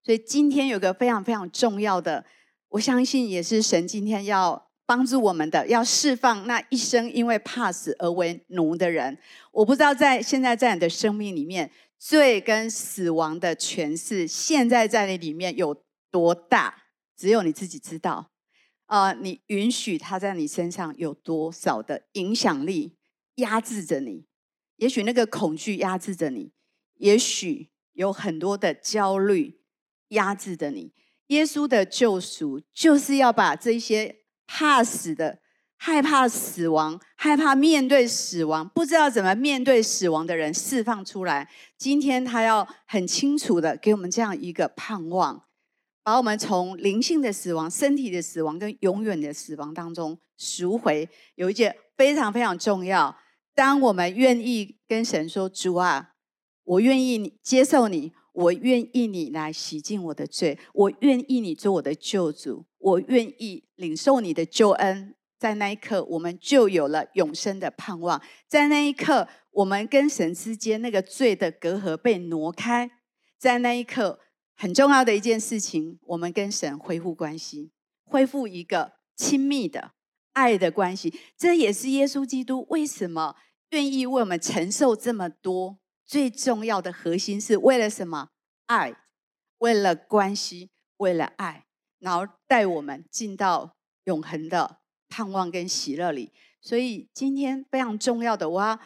[0.03, 2.25] 所以今天有个非常非常重要的，
[2.71, 9.19] 我相信也是神今天要帮助我们的，要释放那一生因为怕死而为奴的人。
[9.53, 15.75] 我不知道在现在在你的生命里面，罪跟死亡的权势现在在你里面有
[16.11, 16.85] 多大，
[17.17, 18.31] 只有你自己知道。
[18.87, 22.97] 呃，你允许他在你身上有多少的影响力
[23.37, 24.27] 压制着你？
[24.77, 26.53] 也许那个恐惧压制着你，
[26.95, 29.61] 也许有很多的焦虑。
[30.11, 30.93] 压制着你，
[31.27, 35.41] 耶稣的救赎就是要把这些怕死的、
[35.77, 41.51] 害怕死亡、害怕面对死亡、不知道怎么面对死亡的人释放出来。
[41.77, 45.46] 今天他要很清楚的给我们这样一个盼望，
[46.07, 51.09] 把我们从灵性的死亡、身体的死亡跟永远的死亡当中赎回。
[51.35, 53.17] 有一件非常非常重要，
[53.57, 56.13] 当我们愿意跟神说：“主啊，
[56.63, 65.15] 我愿意接受你。”我愿意你来洗净我的罪，我愿意你做我的救主，我愿意领受你的救恩。
[65.39, 68.21] 在那一刻，我们就有了永生的盼望。
[68.47, 72.91] 在那一刻，我们跟神之间那个罪的隔阂被挪开。
[73.39, 74.21] 在那一刻，
[74.57, 77.71] 很重要的一件事情，我们跟神恢复关系，
[78.05, 79.93] 恢复一个亲密的
[80.33, 81.15] 爱的关系。
[81.37, 83.37] 这也是耶稣基督为什么
[83.71, 85.79] 愿意为我们承受这么多。
[86.07, 88.31] 最重要的核心是为了什么？
[88.67, 88.97] 爱，
[89.59, 91.67] 为了关系，为了爱，
[91.99, 96.33] 然后带我们进到永恒的盼望跟喜乐里。
[96.61, 98.79] 所以今天非常重要的，我要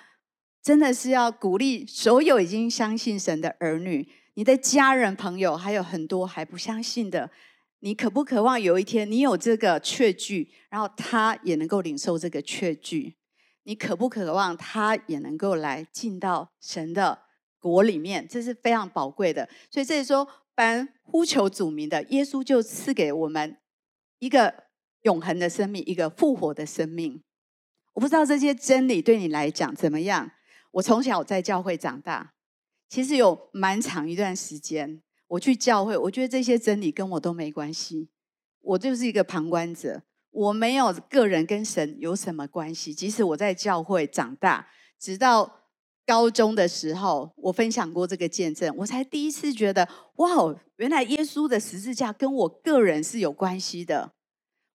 [0.62, 7.30] 真的是要鼓励所有已经相信神的儿女，你的家人朋友，还有很多还不相信的，
[7.80, 13.16] 你渴不渴望有一天你有这个确据，然后他也能够领受这个确据？
[13.64, 17.22] 你渴不渴望他也能够来进到神的
[17.58, 18.26] 国里面？
[18.26, 19.48] 这是非常宝贵的。
[19.70, 23.58] 所以这里说，凡呼求主名的，耶稣就赐给我们
[24.18, 24.64] 一个
[25.02, 27.22] 永恒的生命，一个复活的生命。
[27.92, 30.30] 我不知道这些真理对你来讲怎么样？
[30.72, 32.32] 我从小在教会长大，
[32.90, 38.08] 其实有蛮长一段时间，我去教会，我觉得这些真理跟我都没关系，
[38.60, 42.92] 我就是一个旁观者，我没有个人跟神有什么关系。
[42.92, 44.66] 即使我在教会长大，
[44.98, 45.68] 直到
[46.04, 50.28] 高中的时候，我分享过这个见证，我才第一次觉得，哇，
[50.78, 54.14] 原来耶稣的十字架跟我个人是有关系的。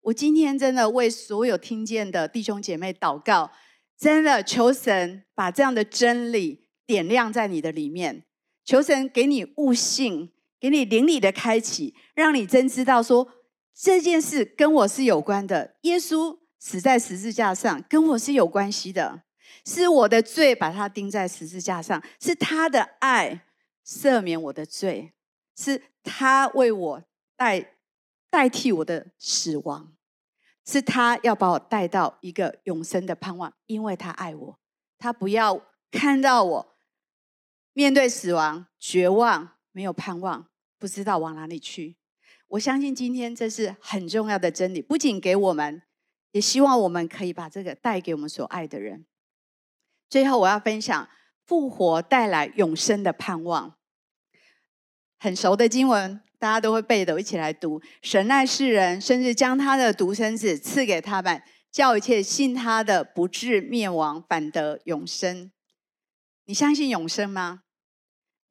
[0.04, 3.52] 我今天真的为所有听见的弟兄姐妹祷告。
[3.98, 8.26] 真的，求神把这样的真理点亮在你的里面，
[8.64, 13.28] 求神给你悟性，给你灵里的开启，让你真知道说
[13.74, 15.76] 这件事跟我是有关的。
[15.82, 19.24] 耶稣死在十字架上，跟我是有关系的，
[19.66, 23.46] 是我的罪把他钉在十字架上，是他的爱
[23.86, 25.14] 赦免我的罪，
[25.56, 27.04] 是他为我
[27.36, 27.76] 代
[28.30, 29.92] 代替我的死亡。
[30.68, 34.60] 是他要把我带到一个永生的盼望，因为他爱我，
[34.98, 36.75] 他不要看到我
[37.76, 40.48] 面对死亡绝望，没有盼望，
[40.80, 41.98] 不知道往哪里去。
[42.48, 45.82] 我相信今天这是很重要的真理，不仅给我们，
[46.32, 49.06] 也希望我们可以把这个带给我们所爱的人。
[50.10, 51.10] 最后，我要分享
[51.46, 53.76] 复活带来永生的盼望，
[55.20, 56.22] 很熟的经文。
[56.40, 65.52] 大家都会背的，一起来读：神爱世人，甚至将他的独生子赐给他们，叫一切信他的不至灭亡，反得永生。
[66.46, 67.64] 你相信永生吗？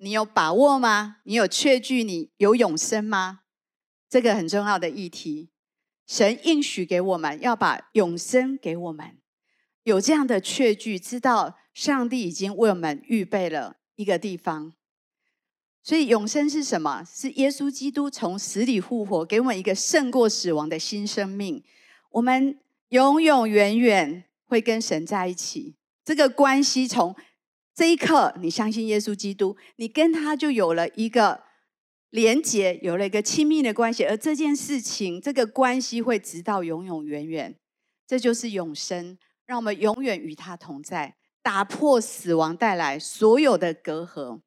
[0.04, 1.16] 你有把握吗？
[1.22, 3.40] 你有确据你有永生吗？
[4.06, 5.48] 这个很重要的议题。
[6.06, 9.16] 神应许给我们要把永生给我们，
[9.84, 14.74] 有这样的确据，知道上帝已经为我们预备了一个地方。
[15.82, 17.02] 所以永生是什么？
[17.04, 21.64] 是耶稣基督从死里复活，给我们一个胜过死亡的新生命。
[22.10, 25.76] 我们永永远远会跟神在一起。
[26.04, 27.16] 这个关系从
[27.74, 31.42] 这一刻，你相信耶稣基督，你跟他就有了一个
[32.10, 34.04] 连结，有了一个亲密的关系。
[34.04, 37.58] 而这件事情，这个关系会直到永永远远。
[38.06, 44.40] 这就是永生，让我们永远与他同在，打破死亡带来所有的隔阂。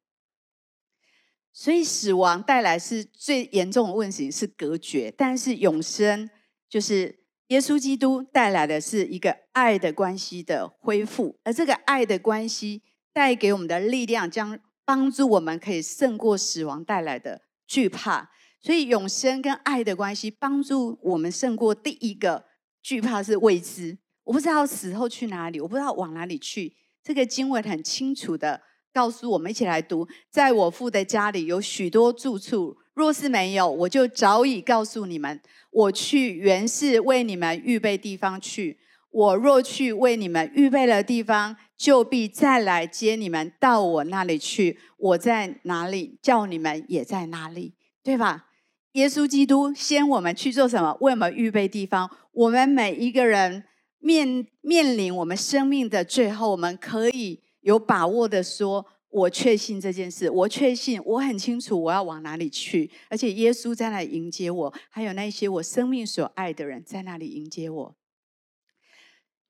[1.52, 6.30] 所以死亡带来是最严重的问题，是隔绝；但是永生
[6.68, 12.82] 就是耶稣基督带来的是一个爱的关系的恢复，而这个爱的关系
[13.18, 18.30] 带给我们的力量，将帮助我们可以胜过死亡带来的惧怕。
[18.60, 22.44] 所以永生跟爱的关系，帮助我们胜过第一个
[22.80, 26.76] 惧怕是未知，我不知道死后去哪里，我不知道往哪里去。
[27.02, 28.60] 这个经文很清楚的。
[28.90, 35.40] 告诉我们一起来读，在我父的家里有许多住处，若是没有，我就早已告诉你们。
[35.70, 38.78] 我去原是为你们预备地方去。
[39.10, 44.78] 我若去为你们预备了地方，就必再来接你们到我那里去。
[44.98, 48.46] 我在哪里，叫你们也在哪里，对吧？
[48.92, 50.96] 耶稣基督先我们去做什么？
[51.00, 52.10] 为我们预备地方。
[52.32, 53.64] 我们每一个人
[54.00, 57.40] 面面临我们生命的最后，我们可以。
[57.60, 67.96] 有把握的说，我确信这件事，我确信，我很清楚我要往哪里去，而且耶稣在那迎接我，还有那些我生命所爱的人在那里迎接我。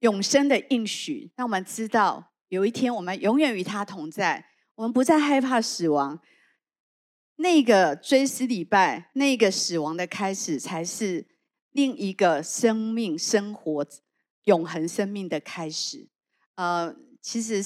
[0.00, 6.20] 永生的应许，让我们知道有一天我们永远与他同在，我们不再害怕死亡。
[7.36, 11.26] 那个追思礼拜，那个死亡的开始，才是
[11.70, 13.86] 另一个生命、生活、
[14.44, 16.08] 永恒生命的开始。
[16.54, 17.64] 呃，其实。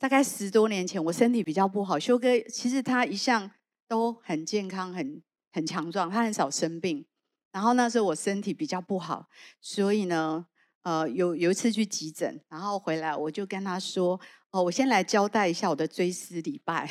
[0.00, 1.98] 大概十多年前，我身体比较不好。
[1.98, 3.50] 修哥其实他一向
[3.88, 5.20] 都很健康、很
[5.50, 7.04] 很强壮，他很少生病。
[7.50, 9.28] 然后那时候我身体比较不好，
[9.60, 10.46] 所以呢，
[10.88, 14.18] 呃，有有一次去急诊，然后回来我就跟他说
[14.50, 16.88] ：“哦，我先来交代一下我的追思礼拜。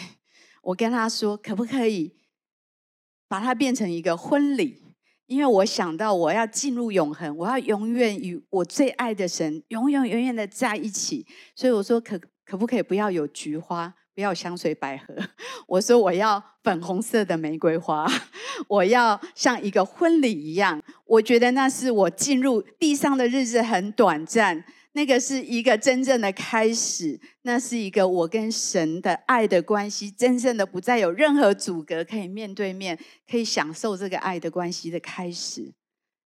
[0.61, 2.13] 我跟他说，可不可以
[3.27, 4.83] 把它变成一个婚礼？
[5.25, 11.25] 因为我想到我要进入永恒，我要永远与我最爱的神永永远远的在一起。
[11.55, 15.15] 所以我说可。”可不可以不要有菊花，不要香水百合？
[15.69, 18.03] 我说我要粉红色的玫瑰花，
[18.67, 20.81] 我要像一个婚礼一样。
[21.05, 32.97] 我觉得那是我进入地上的日子很短暂，那个是一个真正的开始，那是一个我跟神的爱的关系，真正的不再有任何阻隔，可以面对面，
[33.29, 35.71] 可以享受这个爱的关系的开始。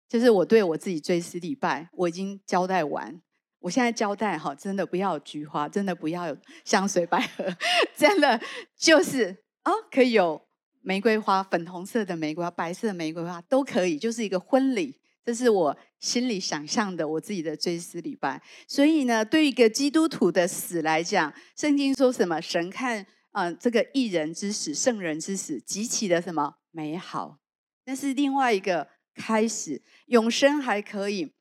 [0.08, 3.20] 就是我对我自己追思礼拜，我已经交代完。
[3.62, 7.46] 我现在交代哈，真的不要有菊花，真的不要有香水百合，
[7.96, 8.40] 真的
[8.76, 9.30] 就是
[9.64, 10.42] 哦，可以有
[10.82, 15.00] 玫瑰花，粉红色的玫瑰花，白色的玫瑰花都可以，就是一个婚礼。
[15.24, 22.42] 这是我心里想象的我自己的追思礼拜，所以呢，对于一个基督徒的死来讲，圣经说什么？
[22.42, 27.38] 神看啊、呃，这个义人之死、圣人之死极其的什么美好？
[27.86, 31.32] 那是另外一个开始，永生还可以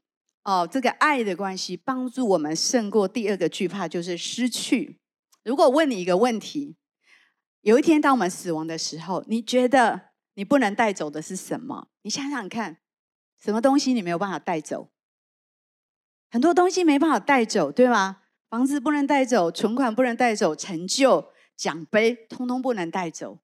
[0.44, 0.68] 哦。
[0.70, 4.98] 这个爱的关系帮助我们胜过第二个惧怕，就是失去。
[5.44, 6.76] 如果问你一个问题，
[7.62, 11.88] 有一天当我们死亡的时候，你觉得你不能带走的是什么？
[12.02, 12.78] 你想想看。
[13.42, 14.90] 什么东西你没有办法带走？
[16.30, 18.18] 很多东西没办法带走，对吗？
[18.50, 23.38] 房子不能带走，存款不能带走，成就、奖杯通通不能带走。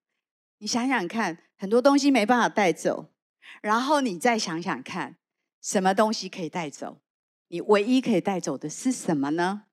[0.58, 3.10] 你想想看，很多东西没办法带走，
[3.62, 5.16] 然后你再想想看，
[5.60, 7.00] 什么东西可以带走？
[7.48, 9.64] 你唯一可以带走的是什么呢？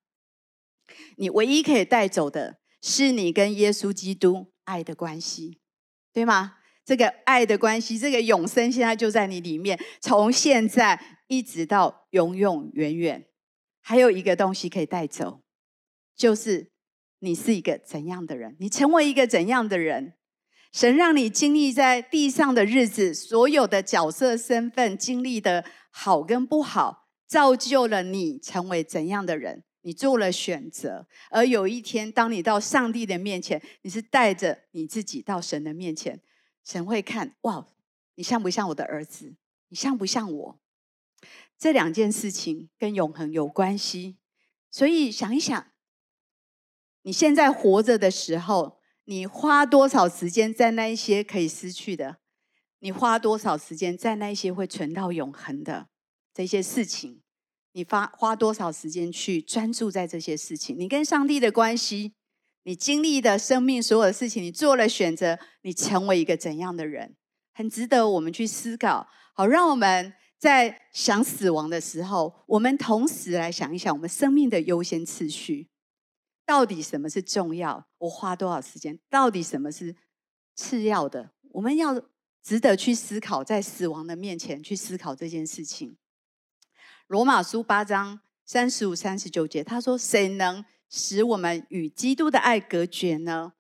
[1.18, 5.60] 你唯一可以带走的是你跟耶稣基督爱的关系，
[6.12, 6.58] 对吗？
[6.86, 13.28] 这个爱的关系，这个永生现在就在你里面，从现在一直到永永远远。
[13.80, 15.44] 还有一个东西可以带走，
[16.16, 16.72] 就是
[17.20, 20.16] 你是一个怎样的人，你成为一个怎样的人。
[20.74, 29.64] 神让你经历在地上的日子，所有的角色身份经历的好跟不好，造就了你成为怎样的人。
[29.82, 36.20] 你做了选择，而有一天，当你到上帝的面前，你是带着你自己到神的面前。
[36.64, 37.68] 神会看，哇，
[38.16, 39.36] 你像不像我的儿子？
[39.68, 40.60] 你像不像我？
[41.60, 44.18] 这两件事情跟永恒有关系，
[44.72, 45.68] 所以想一想，
[47.04, 52.18] 你现在活着的时候，你花多少时间在那一些可以失去的？
[52.80, 55.88] 你花多少时间在那一些会存到永恒的
[56.34, 57.22] 这些事情？
[57.74, 60.78] 你花花多少时间去专注在这些事情？
[60.78, 62.14] 你跟上帝的关系？
[62.66, 67.16] 你经历的生命所有的事情，你做了选择，你成为一个怎样的人，
[67.54, 69.08] 很值得我们去思考。
[69.34, 75.68] 好，让我们在想死亡的时候，我们同时来想一想我们生命的优先次序，
[76.46, 77.88] 到底什么是重要？
[78.00, 79.00] 我花多少时间？
[79.10, 79.96] 到底什么是
[80.56, 81.32] 次要的？
[81.52, 82.02] 我们要
[82.42, 85.98] 值得去思考，在死亡的面前去思考这件事情。
[87.08, 90.64] 罗马书八章三十五、三十九节，他说：“谁能？”
[90.96, 93.54] 使我们与基督的爱隔绝呢？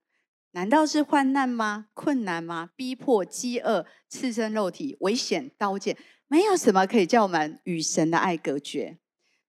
[0.51, 1.87] 难道是患难吗？
[1.95, 2.69] 困难吗？
[2.75, 8.99] 逼迫、饥饿、刺身肉体、危险、刀剑，没有什么可以叫我们与神的爱隔绝。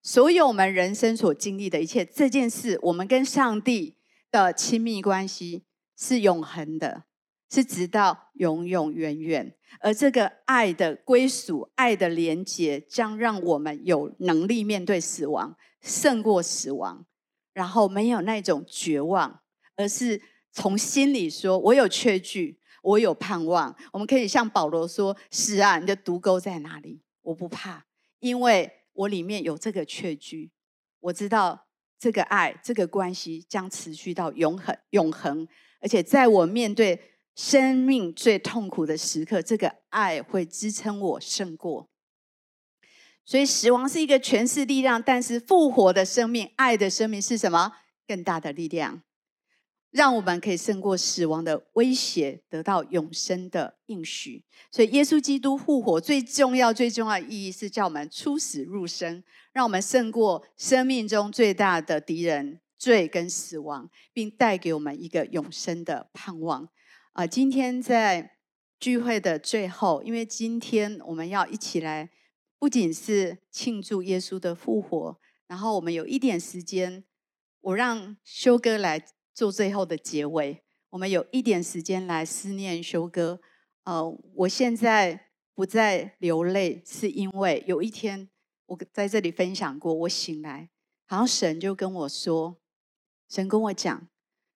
[0.07, 3.97] 所有我们人生所经历的一切，这件事，我们跟上帝
[4.31, 5.65] 的亲密关系
[5.97, 7.05] 是永恒的，
[7.51, 9.57] 是直到永永远远。
[9.81, 17.07] 而这个爱的归属、爱的连结，将让我们有能力面对死亡，胜过死亡。
[17.55, 19.41] 然后没有那种绝望，
[19.75, 20.21] 而是
[20.53, 27.01] 从心里说：“我有确据，我有盼望。”我们可以向保罗说：“是啊，你的毒钩在哪里？
[27.23, 27.87] 我不怕，
[28.19, 30.51] 因为我里面有这个确据。
[31.01, 31.67] 我知道
[31.99, 35.47] 这个爱，这个关系将持续到永恒，永恒。
[35.81, 36.99] 而且在我面对
[37.35, 41.89] 生命最痛苦的时刻，这个爱会支撑我胜过。”
[43.27, 47.73] 所以死亡是一个权势力量，但是复活的生命、爱的生命是什么？
[48.07, 49.03] 更大的力量，
[49.95, 54.43] 让我们可以胜过死亡的威胁，得到永生的应许。
[54.73, 59.23] 所以，耶稣基督复活最重要、最重要的意义是叫我们出死入生，
[59.53, 66.69] 让我们胜过生命中最大的敌人——罪跟死亡，并带给我们一个永生的盼望。
[67.13, 68.33] 啊，今天在
[68.81, 72.11] 聚会的最后，因为今天我们要一起来。
[72.57, 77.05] 不仅是庆祝耶稣的复活，然后我们有一点时间，
[77.61, 79.05] 我让修哥来
[79.35, 80.63] 做最后的结尾。
[80.91, 83.41] 我们有一点时间来思念修哥。
[83.83, 88.31] 呃，我现在不再流泪，是因为有一天
[88.67, 90.71] 我在这里分享过，我醒来，
[91.07, 92.57] 好像神就跟我说，
[93.29, 94.09] 神跟我讲，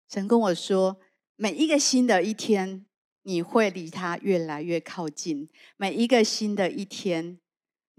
[0.08, 0.98] 神跟我说，
[1.36, 2.86] 每一个新的一天，
[3.24, 7.40] 你会离他越来越靠近，每一个新的一天。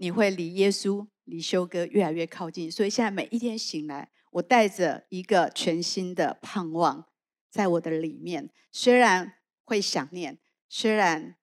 [0.02, 7.06] 你会离耶稣、离修哥越来越靠近，所以现在每一天醒来，我带着一个全新的盼望
[7.50, 8.50] 在我的里面。
[8.72, 11.36] 虽然会想念，虽然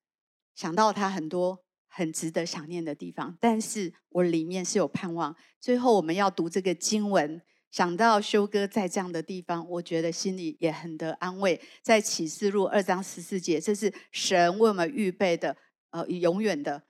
[0.55, 5.35] 想到他很多很值得想念的地方，但是我里面是有盼望。
[5.59, 11.59] 最后我们要读这个经文，想到修哥在这样的地方，我觉得心里也很得安慰。
[11.81, 15.57] 在启示录二章十四节，这是神为我们预备的，
[15.89, 16.83] 呃，永远的、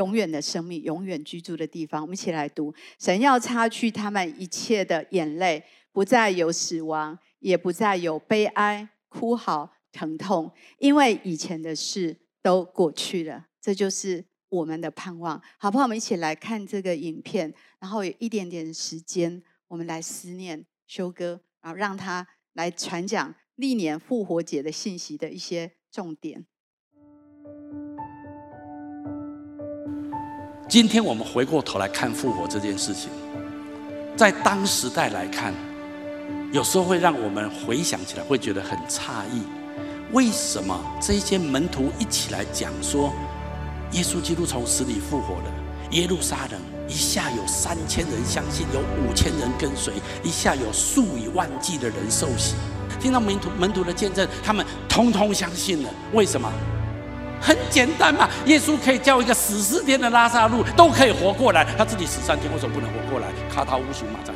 [0.00, 2.00] 永远的生命，永远居住的地方。
[2.00, 13.48] 我们一起来读：神要擦去他们一切的眼泪，不再有死亡，也不再有悲哀、哭嚎、疼痛，因为以前的事都过去了。
[13.60, 15.84] 这就是我们的盼望，好不好？
[15.84, 26.46] 我们一起来看这个影片，然后有一点点时间，我们来思念修哥，然后让他来传讲历年复活节的信息的一些重点。
[30.70, 33.10] 今天我们回过头来看复活这件事情，
[34.16, 35.52] 在当时代来看，
[36.52, 39.42] 有时候会让我们回想起来会觉得很诧异，
[40.12, 43.12] 为什么这些门徒一起来讲说？
[43.90, 45.52] 耶稣基督从死里复活了，
[45.90, 49.92] 耶路撒冷一下有三千人相信，有五千人跟随，
[50.22, 52.54] 一下有数以万计的人受洗。
[53.00, 55.90] 听到门徒门徒的见证，他们通通相信了。
[56.12, 56.48] 为什么？
[57.40, 63.28] 很简单嘛，耶稣可以叫一个死四天的拉萨路都可以活过来，他自己死三天，为什么不能活过来？
[63.52, 64.32] 卡他乌苏马在。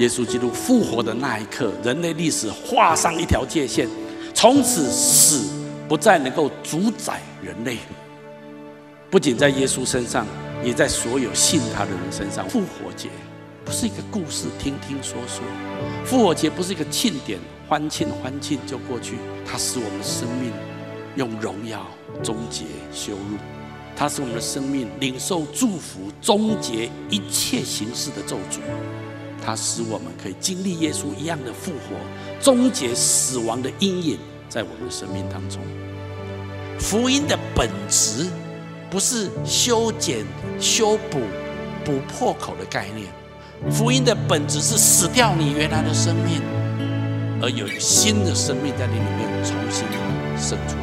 [0.00, 3.86] 耶稣基督复活的那一刻，人类历史画上一条界线，
[4.32, 5.46] 从此死
[5.86, 7.76] 不再能够主宰人类。
[9.10, 10.26] 不仅在耶稣身上，
[10.64, 12.48] 也在所有信他的人身上。
[12.48, 13.10] 复活节
[13.62, 15.42] 不是一个故事，听听说说；
[16.02, 17.38] 复活节不是一个庆典，
[17.68, 19.18] 欢庆欢庆就过去。
[19.44, 20.50] 它使我们的生命
[21.16, 21.86] 用荣耀
[22.22, 23.36] 终结羞辱，
[23.94, 28.60] 它使我们的生命领受祝福，终结一切形式的咒诅。
[29.44, 31.96] 它使我们可以经历耶稣一样的复活，
[32.40, 34.18] 终结死亡的阴影
[34.48, 35.60] 在我们的生命当中。
[36.78, 38.26] 福音的本质
[38.90, 40.24] 不是修剪、
[40.58, 41.20] 修补、
[41.84, 43.06] 补破口的概念，
[43.70, 46.40] 福音的本质是死掉你原来的生命，
[47.42, 49.84] 而有新的生命在你里面重新
[50.38, 50.79] 生出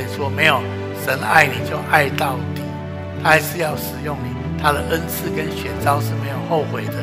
[0.00, 0.58] 你说，没有
[1.04, 2.62] 神爱你就爱到底，
[3.22, 6.94] 他还是要使用你，他的恩赐跟选召是没有后悔的。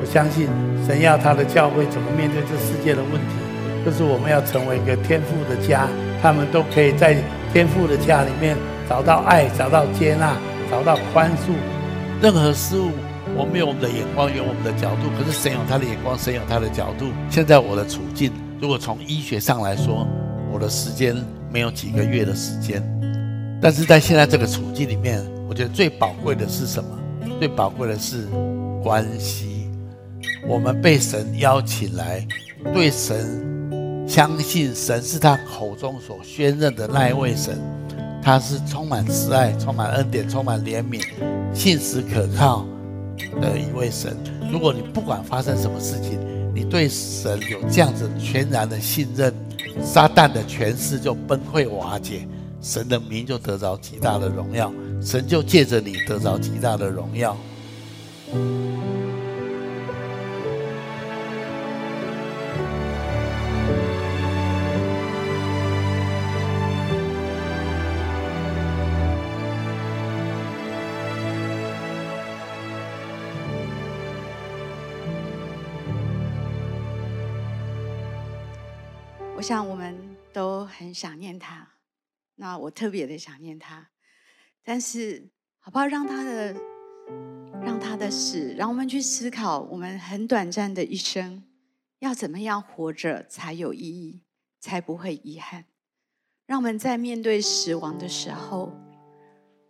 [0.00, 0.48] 我相信
[0.84, 3.36] 神要他的教会怎么面对这世界的问题，
[3.84, 5.86] 就是我们要成为一个天父的家，
[6.20, 7.16] 他们都可以在
[7.52, 8.56] 天父的家里面
[8.88, 10.34] 找到爱，找到接纳，
[10.68, 11.54] 找到宽恕。
[12.20, 12.90] 任何事物，
[13.36, 17.06] 我们有我们的眼光，有我们的角度，可是神有他的眼光，神有他的角度。
[17.28, 20.04] 现在我的处境，如果从医学上来说，
[20.50, 21.14] 我的时间。
[21.52, 22.82] 没有几个月的时间，
[23.60, 26.98] 但是在现在这个处境里面，我觉得最宝贵的是什么？
[27.38, 28.26] 最宝贵的是
[28.82, 29.68] 关系。
[30.46, 32.26] 我们被神邀请来，
[32.72, 37.58] 对神相信，神是他口中所宣认的那一位神，
[38.22, 41.02] 他是充满慈爱、充满恩典、充满怜悯、
[41.52, 42.64] 信实可靠
[43.40, 44.16] 的一位神。
[44.50, 46.18] 如果你不管发生什么事情，
[46.54, 49.32] 你对神有这样子全然的信任。
[49.82, 52.26] 撒旦的权势就崩溃瓦解，
[52.60, 57.36] 神的名就得着极大的荣耀，神就借着你得着极大的荣耀。
[79.50, 81.68] 想我们都很想念他，
[82.36, 83.90] 那我特别的想念他，
[84.62, 85.28] 但是
[85.58, 85.86] 好不好？
[85.88, 86.54] 让他的
[87.60, 91.42] 让他的的事，让我们去思考，我们很短暂的一生，
[91.98, 94.22] 要怎么样活着才有意义，
[94.60, 95.64] 才不会遗憾。
[96.46, 98.72] 让我们在面对死亡的时候，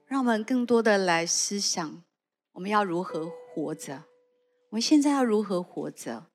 [0.04, 2.04] 让我们更多的来思想，
[2.52, 4.04] 我们要如何活着。
[4.68, 6.29] 我们现在要如何活着？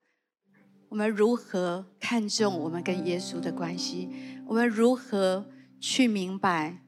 [0.90, 4.10] 我们如何看重我们跟耶稣的关系？
[4.46, 5.46] 我们如何
[5.80, 6.82] 去明白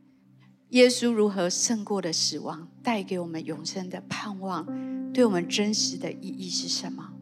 [0.70, 4.66] 耶稣如何胜过的死亡，带给我们永生的盼望？
[5.14, 7.14] 对我们真实的意义是什么？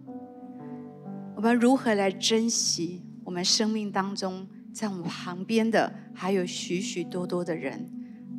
[1.36, 7.90] 我们如何来珍惜我们生命当中在我们旁边的还有许许多多的人，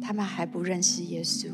[0.01, 1.51] 他们还不认识耶稣，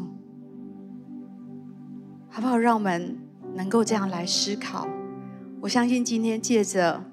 [2.29, 2.57] 好不好？
[2.57, 3.19] 让我们。
[3.55, 4.89] 能够这样来思考，
[5.63, 7.05] 我相信今天借着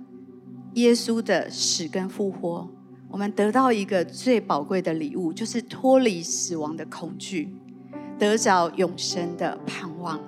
[0.74, 2.68] 耶稣的死跟复活，
[3.08, 7.54] 我们得到一个最宝贵的礼物，就是脱离死亡的恐惧，
[8.18, 10.20] 得着永生的盼望。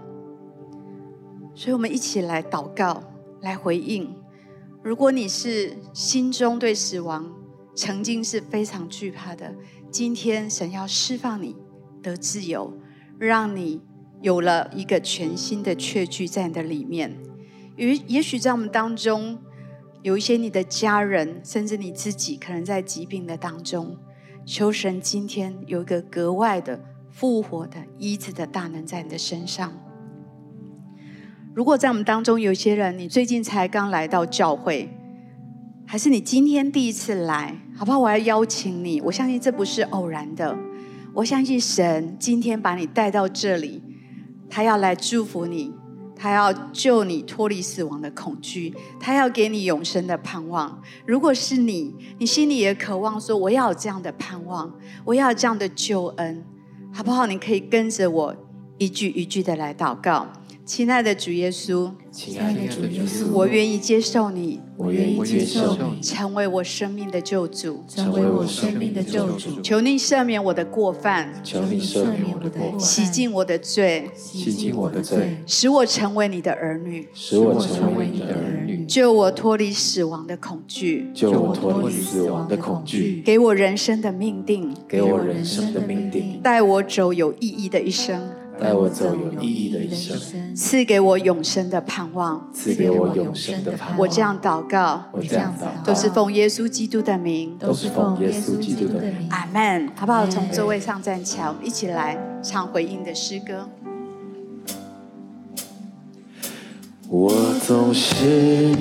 [1.55, 3.01] 所以，我们一起来祷告，
[3.41, 4.15] 来回应。
[4.83, 7.27] 如果你是心中对死亡
[7.75, 9.55] 曾经是非常惧怕的，
[9.89, 11.55] 今天神要释放你
[12.03, 12.71] 得自由，
[13.17, 13.81] 让你。
[14.21, 17.17] 有了一个全新的确据在你的里面，
[17.75, 19.37] 也也许在我们当中
[20.01, 23.97] 有一些你的家人，甚至你自己，可能在疾病的当中，
[24.45, 29.73] 求神今天有一个格外的复活的医治的大能在你的身上。
[31.53, 34.89] 如果在我们当中有些人，你最近才刚来到教会，
[35.85, 37.99] 还是你今天第一次来，好不好？
[37.99, 40.57] 我要邀请你，我相信这不是偶然的，
[41.13, 43.83] 我相信神今天把你带到这里。
[44.49, 45.73] 他要来祝福你，
[46.21, 50.79] 他要救你脱离死亡的恐惧，他要给你永生的盼望。
[51.03, 54.71] 如果是你，你心里也渴望说：“我要有这样的盼望，
[55.03, 56.45] 我要有这样的救恩，
[56.93, 58.35] 好不好？”你可以跟着我
[58.77, 60.27] 一句一句的来祷告。
[60.73, 69.59] 亲爱的主耶稣，亲爱的主耶稣，我愿意接受你，我愿意接受你，成为我生命的救主，成为我生命的救主。
[69.61, 88.21] 求你赦免我的过犯，求你赦免我的过犯，洗净我的罪，洗净我的罪，使我成为你的儿女，使我成为你的儿女，救我脱离死亡的恐惧，救我脱离死亡的恐惧，给我人生的命定，给我人生的命定，带我走有意义的一生。
[88.61, 93.97] 带我走有意义的一生，赐给我永生的盼望，赐给我永生的盼望。
[93.97, 99.27] 我这样祷告，我这样祷告，都是奉耶稣基督的名，都是奉耶稣基督的名。
[99.31, 99.89] 阿门。
[99.95, 100.27] 好不好？
[100.27, 103.67] 从座位上站起来，我们一起来唱回应的诗歌。
[107.09, 107.33] 我
[107.65, 108.75] 总是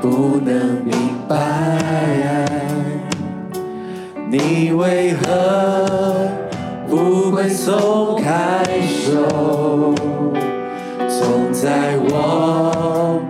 [0.00, 0.94] 不能明
[1.28, 2.46] 白，
[4.30, 6.45] 你为何？
[6.88, 9.94] 不会松开手，
[11.08, 13.20] 总在我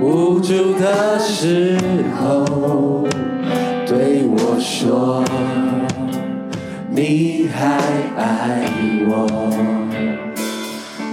[0.00, 1.78] 无助的时
[2.20, 3.06] 候
[3.86, 5.24] 对我说，
[6.90, 7.78] 你还
[8.16, 8.64] 爱
[9.08, 9.26] 我。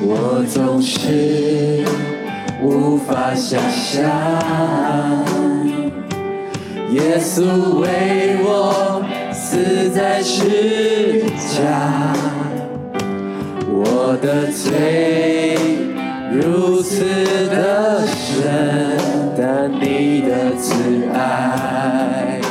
[0.05, 1.85] 我总是
[2.61, 4.03] 无法想象，
[6.91, 8.92] 耶稣为我。
[9.53, 10.41] 死在十
[11.37, 11.61] 字架，
[13.69, 15.55] 我的罪
[16.31, 17.05] 如此
[17.51, 18.41] 的深，
[19.37, 20.73] 但你的慈
[21.13, 22.41] 爱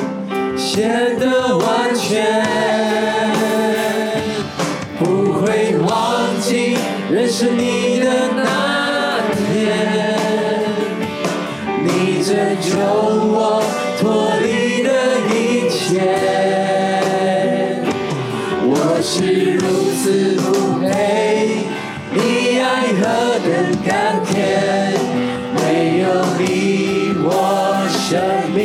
[0.57, 2.41] 显得完全，
[5.01, 5.91] 不会忘
[6.41, 6.79] 记
[7.11, 10.15] 认识你的那天，
[11.83, 13.61] 你拯救我
[20.13, 21.65] 是不配，
[22.13, 23.03] 你爱何
[23.39, 23.49] 等
[23.83, 24.93] 甘甜，
[25.55, 26.07] 没有
[26.39, 27.27] 你我
[27.89, 28.21] 生
[28.55, 28.61] 命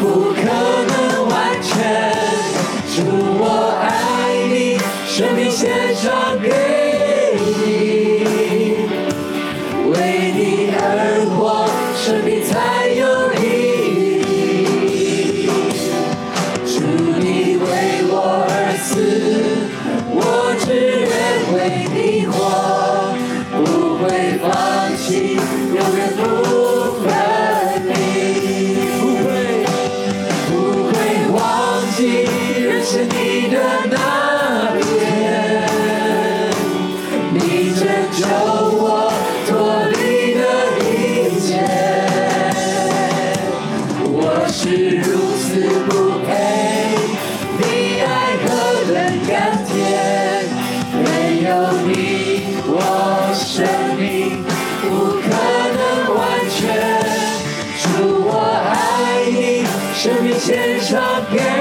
[0.00, 0.02] 不
[0.34, 0.42] 可
[0.90, 0.92] 能
[1.28, 1.70] 完全。
[2.90, 2.96] 主
[3.38, 3.42] 我
[3.80, 3.86] 爱
[4.48, 4.52] 你，
[5.06, 6.48] 生命献上给
[60.44, 61.53] 献上给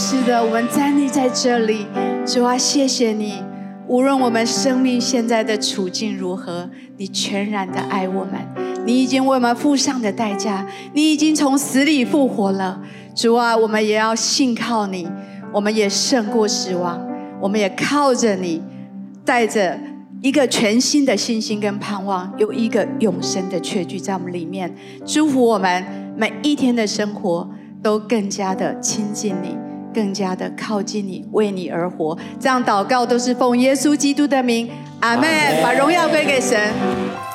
[0.00, 1.84] 是的，我们站立在这里，
[2.24, 3.42] 主啊，谢谢你。
[3.88, 8.34] 无论我们生命现在的处境如何，你全然的爱我们，
[8.86, 12.80] 你已经为我们付上的代价，你已经从死里复活了。
[13.12, 15.08] 主啊，我们也要信靠你，
[15.52, 17.04] 我们也胜过死亡，
[17.40, 18.62] 我们也靠着你，
[19.24, 19.76] 带着
[20.22, 24.72] 一个全新的信心跟盼望，有一个永生的确据在我们里面，
[25.04, 25.84] 祝福我们
[26.16, 27.50] 每一天的生活
[27.82, 29.56] 都更加的亲近你。
[29.94, 34.70] 更加的靠近你，为你而活，这样祷告都是奉耶稣基督的名，
[35.00, 35.28] 阿门。
[35.62, 37.27] 把荣耀归给神。